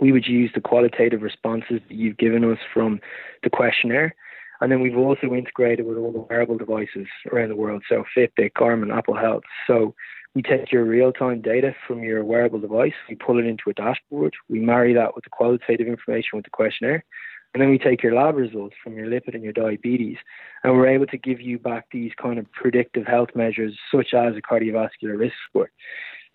we 0.01 0.11
would 0.11 0.27
use 0.27 0.51
the 0.53 0.61
qualitative 0.61 1.21
responses 1.21 1.81
that 1.87 1.95
you've 1.95 2.17
given 2.17 2.43
us 2.43 2.59
from 2.73 2.99
the 3.43 3.49
questionnaire, 3.49 4.13
and 4.61 4.71
then 4.71 4.81
we've 4.81 4.97
also 4.97 5.33
integrated 5.33 5.85
with 5.85 5.97
all 5.97 6.11
the 6.11 6.19
wearable 6.19 6.57
devices 6.57 7.07
around 7.31 7.49
the 7.49 7.55
world, 7.55 7.83
so 7.89 8.03
Fitbit, 8.15 8.53
Garmin, 8.53 8.95
Apple 8.95 9.15
Health. 9.15 9.43
So 9.67 9.95
we 10.35 10.41
take 10.41 10.71
your 10.71 10.85
real-time 10.85 11.41
data 11.41 11.75
from 11.87 12.03
your 12.03 12.23
wearable 12.23 12.59
device, 12.59 12.93
we 13.09 13.15
pull 13.15 13.39
it 13.39 13.45
into 13.45 13.69
a 13.69 13.73
dashboard, 13.73 14.35
we 14.47 14.59
marry 14.59 14.93
that 14.93 15.15
with 15.15 15.23
the 15.23 15.29
qualitative 15.31 15.87
information 15.87 16.29
with 16.33 16.45
the 16.45 16.51
questionnaire, 16.51 17.03
and 17.53 17.61
then 17.61 17.69
we 17.69 17.79
take 17.79 18.03
your 18.03 18.13
lab 18.13 18.35
results 18.35 18.75
from 18.83 18.95
your 18.95 19.07
lipid 19.07 19.33
and 19.33 19.43
your 19.43 19.53
diabetes, 19.53 20.17
and 20.63 20.73
we're 20.73 20.87
able 20.87 21.07
to 21.07 21.17
give 21.17 21.41
you 21.41 21.57
back 21.57 21.87
these 21.91 22.11
kind 22.21 22.37
of 22.37 22.51
predictive 22.51 23.07
health 23.07 23.29
measures, 23.35 23.77
such 23.91 24.13
as 24.13 24.35
a 24.35 24.41
cardiovascular 24.41 25.17
risk 25.17 25.35
score. 25.49 25.71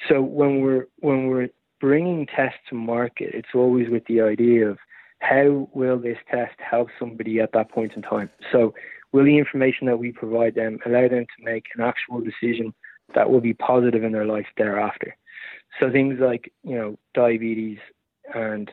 So 0.08 0.20
when 0.20 0.60
we're 0.60 0.86
when 0.98 1.28
we're 1.28 1.48
bringing 1.80 2.26
tests 2.26 2.58
to 2.68 2.74
market, 2.74 3.30
it's 3.34 3.54
always 3.54 3.88
with 3.88 4.04
the 4.06 4.20
idea 4.20 4.68
of 4.68 4.78
how 5.20 5.68
will 5.72 5.98
this 5.98 6.18
test 6.30 6.54
help 6.58 6.88
somebody 6.98 7.40
at 7.40 7.52
that 7.52 7.70
point 7.70 7.92
in 7.94 8.02
time. 8.02 8.30
So 8.52 8.74
will 9.12 9.24
the 9.24 9.38
information 9.38 9.86
that 9.86 9.98
we 9.98 10.12
provide 10.12 10.54
them 10.54 10.78
allow 10.84 11.08
them 11.08 11.24
to 11.24 11.44
make 11.44 11.66
an 11.76 11.82
actual 11.82 12.20
decision 12.20 12.74
that 13.14 13.30
will 13.30 13.40
be 13.40 13.54
positive 13.54 14.02
in 14.02 14.12
their 14.12 14.26
life 14.26 14.46
thereafter? 14.56 15.16
So 15.78 15.90
things 15.90 16.18
like 16.20 16.52
you 16.64 16.74
know 16.74 16.98
diabetes 17.14 17.78
and 18.34 18.70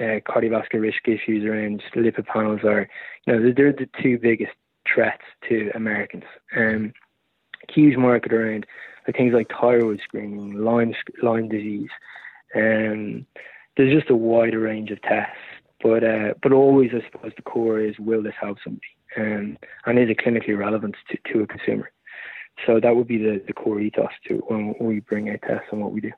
uh, 0.00 0.20
cardiovascular 0.20 0.80
risk 0.80 1.06
issues 1.06 1.44
around 1.44 1.82
lipid 1.94 2.26
panels 2.26 2.60
are, 2.64 2.88
you 3.26 3.32
know, 3.32 3.52
they're 3.56 3.72
the 3.72 3.88
two 4.02 4.18
biggest 4.18 4.52
threats 4.92 5.22
to 5.48 5.70
Americans. 5.74 6.24
Um, 6.56 6.92
huge 7.68 7.96
market 7.96 8.32
around 8.32 8.66
like 9.06 9.16
things 9.16 9.34
like 9.34 9.50
thyroid 9.50 10.00
screening, 10.02 10.54
Lyme, 10.54 10.94
Lyme 11.22 11.48
disease. 11.48 11.90
Um, 12.54 13.26
there's 13.76 13.94
just 13.94 14.10
a 14.10 14.16
wider 14.16 14.60
range 14.60 14.90
of 14.90 15.02
tests, 15.02 15.36
but 15.82 16.04
uh, 16.04 16.34
but 16.42 16.52
always, 16.52 16.90
I 16.94 17.04
suppose, 17.10 17.32
the 17.36 17.42
core 17.42 17.80
is 17.80 17.98
will 17.98 18.22
this 18.22 18.34
help 18.40 18.58
somebody, 18.62 18.86
um, 19.16 19.58
and 19.86 19.98
is 19.98 20.08
it 20.08 20.18
clinically 20.18 20.56
relevant 20.56 20.96
to, 21.10 21.32
to 21.32 21.42
a 21.42 21.46
consumer? 21.46 21.90
So 22.66 22.78
that 22.80 22.94
would 22.94 23.08
be 23.08 23.18
the, 23.18 23.42
the 23.44 23.52
core 23.52 23.80
ethos 23.80 24.12
to 24.28 24.36
when 24.46 24.74
we 24.78 25.00
bring 25.00 25.28
out 25.28 25.40
tests 25.42 25.66
and 25.72 25.82
what 25.82 25.92
we 25.92 26.00
do. 26.00 26.12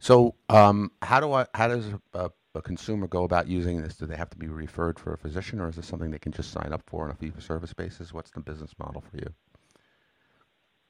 So, 0.00 0.34
um, 0.48 0.90
how 1.00 1.20
do 1.20 1.32
I? 1.32 1.46
How 1.54 1.68
does 1.68 1.86
a 2.12 2.30
a 2.56 2.62
consumer 2.62 3.06
go 3.06 3.24
about 3.24 3.46
using 3.46 3.82
this? 3.82 3.96
Do 3.96 4.06
they 4.06 4.16
have 4.16 4.30
to 4.30 4.36
be 4.36 4.48
referred 4.48 4.98
for 4.98 5.12
a 5.12 5.18
physician, 5.18 5.60
or 5.60 5.68
is 5.68 5.76
this 5.76 5.86
something 5.86 6.10
they 6.10 6.18
can 6.18 6.32
just 6.32 6.50
sign 6.50 6.72
up 6.72 6.82
for 6.86 7.04
on 7.04 7.10
a 7.10 7.14
fee 7.14 7.30
for 7.30 7.40
service 7.40 7.72
basis? 7.72 8.12
What's 8.12 8.30
the 8.30 8.40
business 8.40 8.72
model 8.78 9.02
for 9.02 9.16
you? 9.16 9.32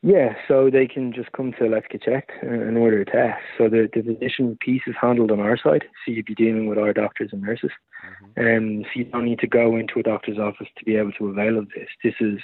Yeah, 0.03 0.35
so 0.47 0.71
they 0.71 0.87
can 0.87 1.13
just 1.13 1.33
come 1.33 1.53
to 1.59 1.67
Let's 1.67 1.87
Get 1.91 2.03
Checked 2.03 2.31
and 2.43 2.79
order 2.79 3.01
a 3.01 3.05
test. 3.05 3.43
So 3.59 3.69
the, 3.69 3.89
the 3.93 4.03
physician 4.03 4.57
piece 4.61 4.83
is 4.87 4.95
handled 5.01 5.33
on 5.33 5.41
our 5.41 5.57
side. 5.57 5.85
So 6.05 6.13
you'd 6.13 6.27
be 6.27 6.35
dealing 6.35 6.69
with 6.69 6.79
our 6.79 6.93
doctors 6.93 7.31
and 7.33 7.43
nurses. 7.43 7.71
Mm-hmm. 8.05 8.41
And 8.41 8.85
so 8.85 8.91
you 9.01 9.05
don't 9.07 9.25
need 9.25 9.41
to 9.41 9.49
go 9.49 9.77
into 9.77 9.99
a 9.99 10.03
doctor's 10.03 10.39
office 10.39 10.69
to 10.79 10.85
be 10.85 10.97
able 10.97 11.13
to 11.13 11.29
avail 11.29 11.59
of 11.59 11.69
this. 11.71 11.89
This 12.05 12.15
is 12.21 12.39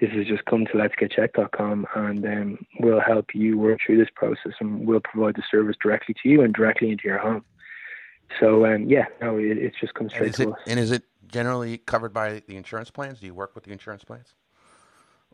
this 0.00 0.10
is 0.12 0.26
just 0.26 0.44
come 0.44 0.66
to 0.66 0.76
Let's 0.78 0.94
Get 0.96 1.12
letsgetchecked.com 1.12 1.86
and 1.94 2.24
um, 2.26 2.66
we'll 2.80 3.00
help 3.00 3.26
you 3.32 3.56
work 3.56 3.78
through 3.84 3.98
this 3.98 4.08
process 4.14 4.52
and 4.60 4.86
we'll 4.86 5.00
provide 5.00 5.36
the 5.36 5.42
service 5.48 5.76
directly 5.80 6.14
to 6.22 6.28
you 6.28 6.42
and 6.42 6.52
directly 6.52 6.90
into 6.90 7.04
your 7.04 7.18
home. 7.18 7.44
So 8.40 8.66
um, 8.66 8.88
yeah, 8.88 9.06
no, 9.20 9.38
it, 9.38 9.58
it's 9.58 9.78
just 9.80 9.94
comes 9.94 10.12
straight 10.12 10.34
to 10.34 10.42
it, 10.42 10.48
us. 10.48 10.58
And 10.66 10.80
is 10.80 10.90
it 10.90 11.04
generally 11.28 11.78
covered 11.78 12.12
by 12.12 12.42
the 12.46 12.56
insurance 12.56 12.90
plans? 12.90 13.20
Do 13.20 13.26
you 13.26 13.34
work 13.34 13.54
with 13.54 13.64
the 13.64 13.72
insurance 13.72 14.04
plans, 14.04 14.34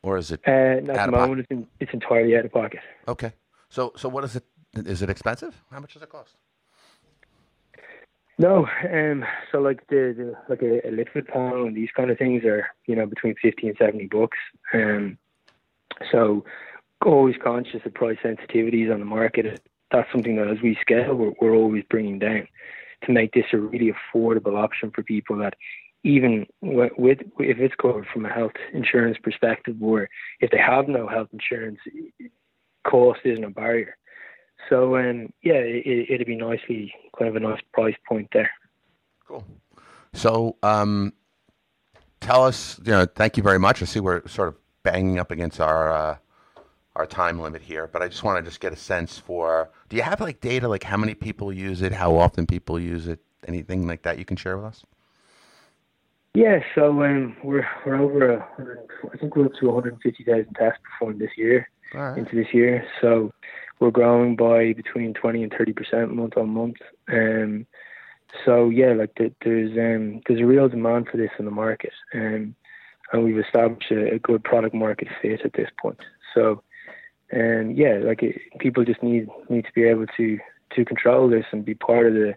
or 0.03 0.16
is 0.18 0.31
it? 0.31 0.40
Uh, 0.46 0.50
at 0.50 1.07
the 1.07 1.12
moment, 1.12 1.40
it's, 1.40 1.50
in, 1.50 1.66
it's, 1.79 1.92
entirely 1.92 2.37
out 2.37 2.44
of 2.44 2.53
pocket. 2.53 2.81
Okay, 3.09 3.33
so 3.68 3.92
so 3.96 4.09
what 4.09 4.24
is 4.24 4.37
it? 4.37 4.44
Is 4.74 5.03
it 5.03 5.11
expensive? 5.11 5.61
How 5.70 5.81
much 5.81 5.94
does 5.94 6.03
it 6.03 6.09
cost? 6.09 6.37
No, 8.38 8.66
um, 8.90 9.24
so 9.53 9.61
like 9.61 9.87
the, 9.88 10.14
the 10.16 10.35
like 10.48 10.62
a, 10.62 10.79
a 10.87 10.90
lipid 10.90 11.29
panel 11.29 11.66
and 11.66 11.76
these 11.76 11.90
kind 11.94 12.11
of 12.11 12.18
things 12.18 12.44
are 12.44 12.68
you 12.87 12.96
know 12.96 13.07
between 13.07 13.35
fifty 13.40 13.68
and 13.68 13.76
seventy 13.79 14.07
bucks. 14.07 14.38
Um, 14.72 15.18
so 16.11 16.44
always 17.05 17.37
conscious 17.42 17.81
of 17.85 17.94
price 17.94 18.18
sensitivities 18.22 18.92
on 18.92 19.00
the 19.00 19.07
market. 19.07 19.61
That's 19.90 20.11
something 20.12 20.37
that 20.37 20.48
as 20.48 20.61
we 20.62 20.76
scale, 20.81 21.14
we're, 21.14 21.33
we're 21.40 21.55
always 21.55 21.85
bringing 21.88 22.18
down 22.18 22.46
to 23.04 23.12
make 23.12 23.32
this 23.32 23.46
a 23.52 23.58
really 23.58 23.92
affordable 23.92 24.56
option 24.56 24.90
for 24.90 25.02
people 25.02 25.36
that 25.38 25.54
even 26.02 26.46
with, 26.62 26.92
if 27.38 27.58
it's 27.58 27.74
covered 27.80 28.06
from 28.12 28.24
a 28.24 28.32
health 28.32 28.52
insurance 28.72 29.18
perspective 29.22 29.76
or 29.82 30.08
if 30.40 30.50
they 30.50 30.58
have 30.58 30.88
no 30.88 31.06
health 31.06 31.28
insurance 31.32 31.78
cost 32.86 33.20
isn't 33.24 33.44
a 33.44 33.50
barrier. 33.50 33.96
So 34.68 34.96
um, 34.96 35.32
yeah, 35.42 35.54
it, 35.54 36.10
it'd 36.10 36.26
be 36.26 36.36
nicely 36.36 36.92
kind 37.18 37.28
of 37.28 37.36
a 37.36 37.40
nice 37.40 37.60
price 37.72 37.96
point 38.08 38.28
there. 38.32 38.50
Cool. 39.26 39.44
So 40.12 40.56
um, 40.62 41.12
tell 42.20 42.44
us, 42.44 42.78
you 42.84 42.92
know, 42.92 43.06
thank 43.06 43.36
you 43.36 43.42
very 43.42 43.58
much. 43.58 43.82
I 43.82 43.84
see 43.84 44.00
we're 44.00 44.26
sort 44.26 44.48
of 44.48 44.56
banging 44.82 45.18
up 45.18 45.30
against 45.30 45.60
our 45.60 45.92
uh, 45.92 46.16
our 47.00 47.06
time 47.06 47.40
limit 47.40 47.62
here, 47.62 47.86
but 47.86 48.02
I 48.02 48.08
just 48.08 48.22
want 48.22 48.44
to 48.44 48.48
just 48.48 48.60
get 48.60 48.74
a 48.74 48.76
sense 48.76 49.18
for. 49.18 49.70
Do 49.88 49.96
you 49.96 50.02
have 50.02 50.20
like 50.20 50.40
data, 50.42 50.68
like 50.68 50.84
how 50.84 50.98
many 50.98 51.14
people 51.14 51.50
use 51.50 51.80
it, 51.80 51.92
how 51.92 52.16
often 52.16 52.46
people 52.46 52.78
use 52.78 53.08
it, 53.08 53.20
anything 53.48 53.86
like 53.86 54.02
that 54.02 54.18
you 54.18 54.26
can 54.26 54.36
share 54.36 54.58
with 54.58 54.66
us? 54.66 54.84
Yeah, 56.34 56.60
so 56.74 57.02
um, 57.02 57.36
we're 57.42 57.66
we're 57.86 57.96
over 57.96 58.34
a, 58.34 58.48
I 59.12 59.16
think 59.16 59.34
we're 59.34 59.46
up 59.46 59.52
to 59.60 59.66
150,000 59.66 60.54
tests 60.54 60.78
performed 60.84 61.20
this 61.20 61.30
year 61.36 61.68
right. 61.94 62.18
into 62.18 62.36
this 62.36 62.52
year. 62.52 62.86
So 63.00 63.32
we're 63.80 63.90
growing 63.90 64.36
by 64.36 64.74
between 64.74 65.14
20 65.14 65.42
and 65.42 65.54
30 65.56 65.72
percent 65.72 66.14
month 66.14 66.36
on 66.36 66.50
month. 66.50 66.76
Um, 67.10 67.66
so 68.44 68.68
yeah, 68.68 68.92
like 68.92 69.14
the, 69.16 69.32
there's 69.42 69.72
um, 69.72 70.20
there's 70.28 70.40
a 70.40 70.46
real 70.46 70.68
demand 70.68 71.08
for 71.10 71.16
this 71.16 71.30
in 71.38 71.46
the 71.46 71.50
market, 71.50 71.94
um, 72.14 72.54
and 73.12 73.24
we've 73.24 73.38
established 73.38 73.90
a, 73.90 74.14
a 74.14 74.18
good 74.18 74.44
product 74.44 74.74
market 74.74 75.08
fit 75.22 75.40
at 75.44 75.54
this 75.54 75.70
point. 75.80 75.98
So, 76.34 76.62
um, 77.33 77.73
yeah, 77.73 77.99
like 78.03 78.23
it, 78.23 78.40
people 78.59 78.85
just 78.85 79.03
need 79.03 79.29
need 79.49 79.64
to 79.64 79.73
be 79.75 79.85
able 79.85 80.07
to 80.16 80.38
to 80.75 80.85
control 80.85 81.29
this 81.29 81.45
and 81.53 81.64
be 81.64 81.75
part 81.75 82.07
of 82.07 82.14
the 82.14 82.35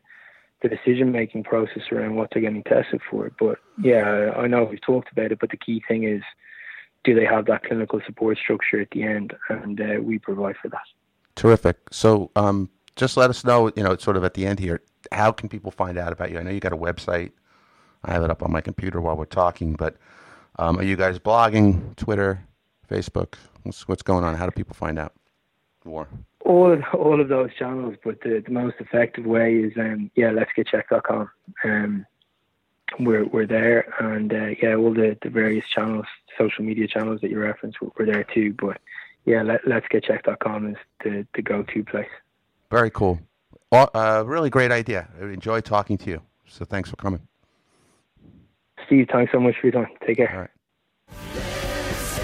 the 0.61 0.69
decision 0.69 1.11
making 1.11 1.43
process 1.43 1.83
around 1.91 2.15
what 2.15 2.29
they're 2.31 2.41
getting 2.41 2.63
tested 2.63 3.01
for. 3.09 3.31
But 3.37 3.59
yeah, 3.81 4.31
I 4.35 4.47
know 4.47 4.63
we've 4.63 4.81
talked 4.81 5.11
about 5.11 5.31
it, 5.31 5.39
but 5.39 5.49
the 5.49 5.57
key 5.57 5.83
thing 5.87 6.03
is, 6.03 6.21
do 7.03 7.13
they 7.13 7.25
have 7.25 7.45
that 7.47 7.63
clinical 7.63 8.01
support 8.05 8.37
structure 8.37 8.79
at 8.79 8.91
the 8.91 9.03
end, 9.03 9.33
and 9.49 9.79
uh, 9.79 10.01
we 10.01 10.19
provide 10.19 10.55
for 10.61 10.69
that. 10.69 10.85
Terrific. 11.35 11.77
So 11.91 12.31
um, 12.35 12.69
just 12.95 13.17
let 13.17 13.29
us 13.29 13.43
know, 13.43 13.71
you 13.75 13.83
know, 13.83 13.97
sort 13.97 14.15
of 14.15 14.23
at 14.23 14.35
the 14.35 14.45
end 14.45 14.59
here, 14.59 14.81
how 15.11 15.31
can 15.31 15.49
people 15.49 15.71
find 15.71 15.97
out 15.97 16.13
about 16.13 16.31
you? 16.31 16.39
I 16.39 16.43
know 16.43 16.51
you 16.51 16.59
got 16.59 16.73
a 16.73 16.77
website. 16.77 17.31
I 18.05 18.13
have 18.13 18.23
it 18.23 18.29
up 18.29 18.41
on 18.43 18.51
my 18.51 18.61
computer 18.61 19.01
while 19.01 19.17
we're 19.17 19.25
talking, 19.25 19.73
but 19.73 19.97
um, 20.59 20.77
are 20.77 20.83
you 20.83 20.95
guys 20.95 21.19
blogging, 21.19 21.95
Twitter, 21.95 22.45
Facebook? 22.89 23.35
What's, 23.63 23.87
what's 23.87 24.01
going 24.03 24.23
on? 24.23 24.35
How 24.35 24.45
do 24.45 24.51
people 24.51 24.75
find 24.75 24.99
out 24.99 25.13
more? 25.85 26.07
All 26.45 26.71
of 26.71 26.83
all 26.93 27.21
of 27.21 27.29
those 27.29 27.53
channels, 27.57 27.95
but 28.03 28.21
the, 28.21 28.43
the 28.45 28.51
most 28.51 28.75
effective 28.79 29.25
way 29.25 29.55
is 29.55 29.73
um 29.77 30.11
yeah, 30.15 30.31
let's 30.31 30.51
get 30.53 30.67
checked.com. 30.67 31.29
Um, 31.63 32.05
we're 32.99 33.25
we're 33.25 33.47
there, 33.47 33.93
and 33.99 34.31
uh, 34.33 34.55
yeah, 34.61 34.75
all 34.75 34.93
the, 34.93 35.17
the 35.21 35.29
various 35.29 35.65
channels, 35.67 36.05
social 36.37 36.63
media 36.63 36.87
channels 36.87 37.21
that 37.21 37.31
you 37.31 37.39
referenced, 37.39 37.81
we're, 37.81 37.89
we're 37.97 38.05
there 38.05 38.23
too. 38.23 38.53
But 38.53 38.79
yeah, 39.25 39.41
let, 39.41 39.65
let's 39.65 39.87
get 39.87 40.03
checked.com 40.03 40.71
is 40.71 40.77
the 41.03 41.25
the 41.33 41.41
go 41.41 41.63
to 41.63 41.83
place. 41.83 42.07
Very 42.69 42.89
cool. 42.89 43.19
Uh, 43.71 44.23
really 44.25 44.49
great 44.49 44.71
idea. 44.71 45.07
I 45.19 45.25
enjoyed 45.25 45.65
talking 45.65 45.97
to 45.99 46.09
you. 46.09 46.21
So 46.45 46.65
thanks 46.65 46.89
for 46.89 46.95
coming. 46.95 47.27
Steve, 48.85 49.07
thanks 49.11 49.31
so 49.31 49.39
much 49.39 49.55
for 49.59 49.67
your 49.67 49.83
time. 49.83 49.93
Take 50.05 50.17
care. 50.17 50.51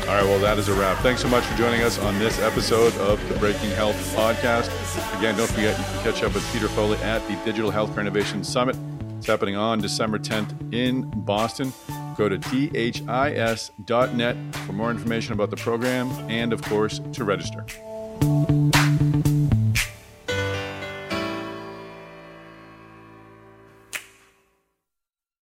All 0.10 0.16
right. 0.16 0.24
Well, 0.24 0.40
that 0.40 0.58
is 0.58 0.70
a 0.70 0.74
wrap. 0.74 0.98
Thanks 1.04 1.22
so 1.22 1.28
much 1.28 1.44
for 1.44 1.56
joining 1.56 1.84
us 1.84 2.00
on 2.00 2.18
this 2.18 2.40
episode 2.40 2.98
of 2.98 3.20
the 3.30 3.38
Breaking 3.38 3.70
Health 3.70 3.96
Podcast. 4.16 4.68
Again, 5.20 5.38
don't 5.38 5.48
forget 5.48 5.78
you 5.78 5.86
can 5.86 6.04
catch 6.04 6.24
up 6.24 6.34
with 6.34 6.52
Peter 6.52 6.68
Foley 6.68 6.98
at 7.04 7.20
the 7.28 7.36
Digital 7.46 7.72
Healthcare 7.72 8.00
Innovation 8.00 8.44
Summit. 8.44 8.76
It's 9.20 9.28
happening 9.28 9.56
on 9.56 9.82
December 9.82 10.18
10th 10.18 10.74
in 10.74 11.08
Boston. 11.12 11.72
Go 12.18 12.28
to 12.28 12.40
dhis.net 12.40 14.56
for 14.66 14.74
more 14.74 14.90
information 14.90 15.34
about 15.34 15.52
the 15.52 15.58
program 15.58 16.10
and, 16.28 16.54
of 16.54 16.64
course, 16.64 17.00
to 17.14 17.24
register. 17.24 17.64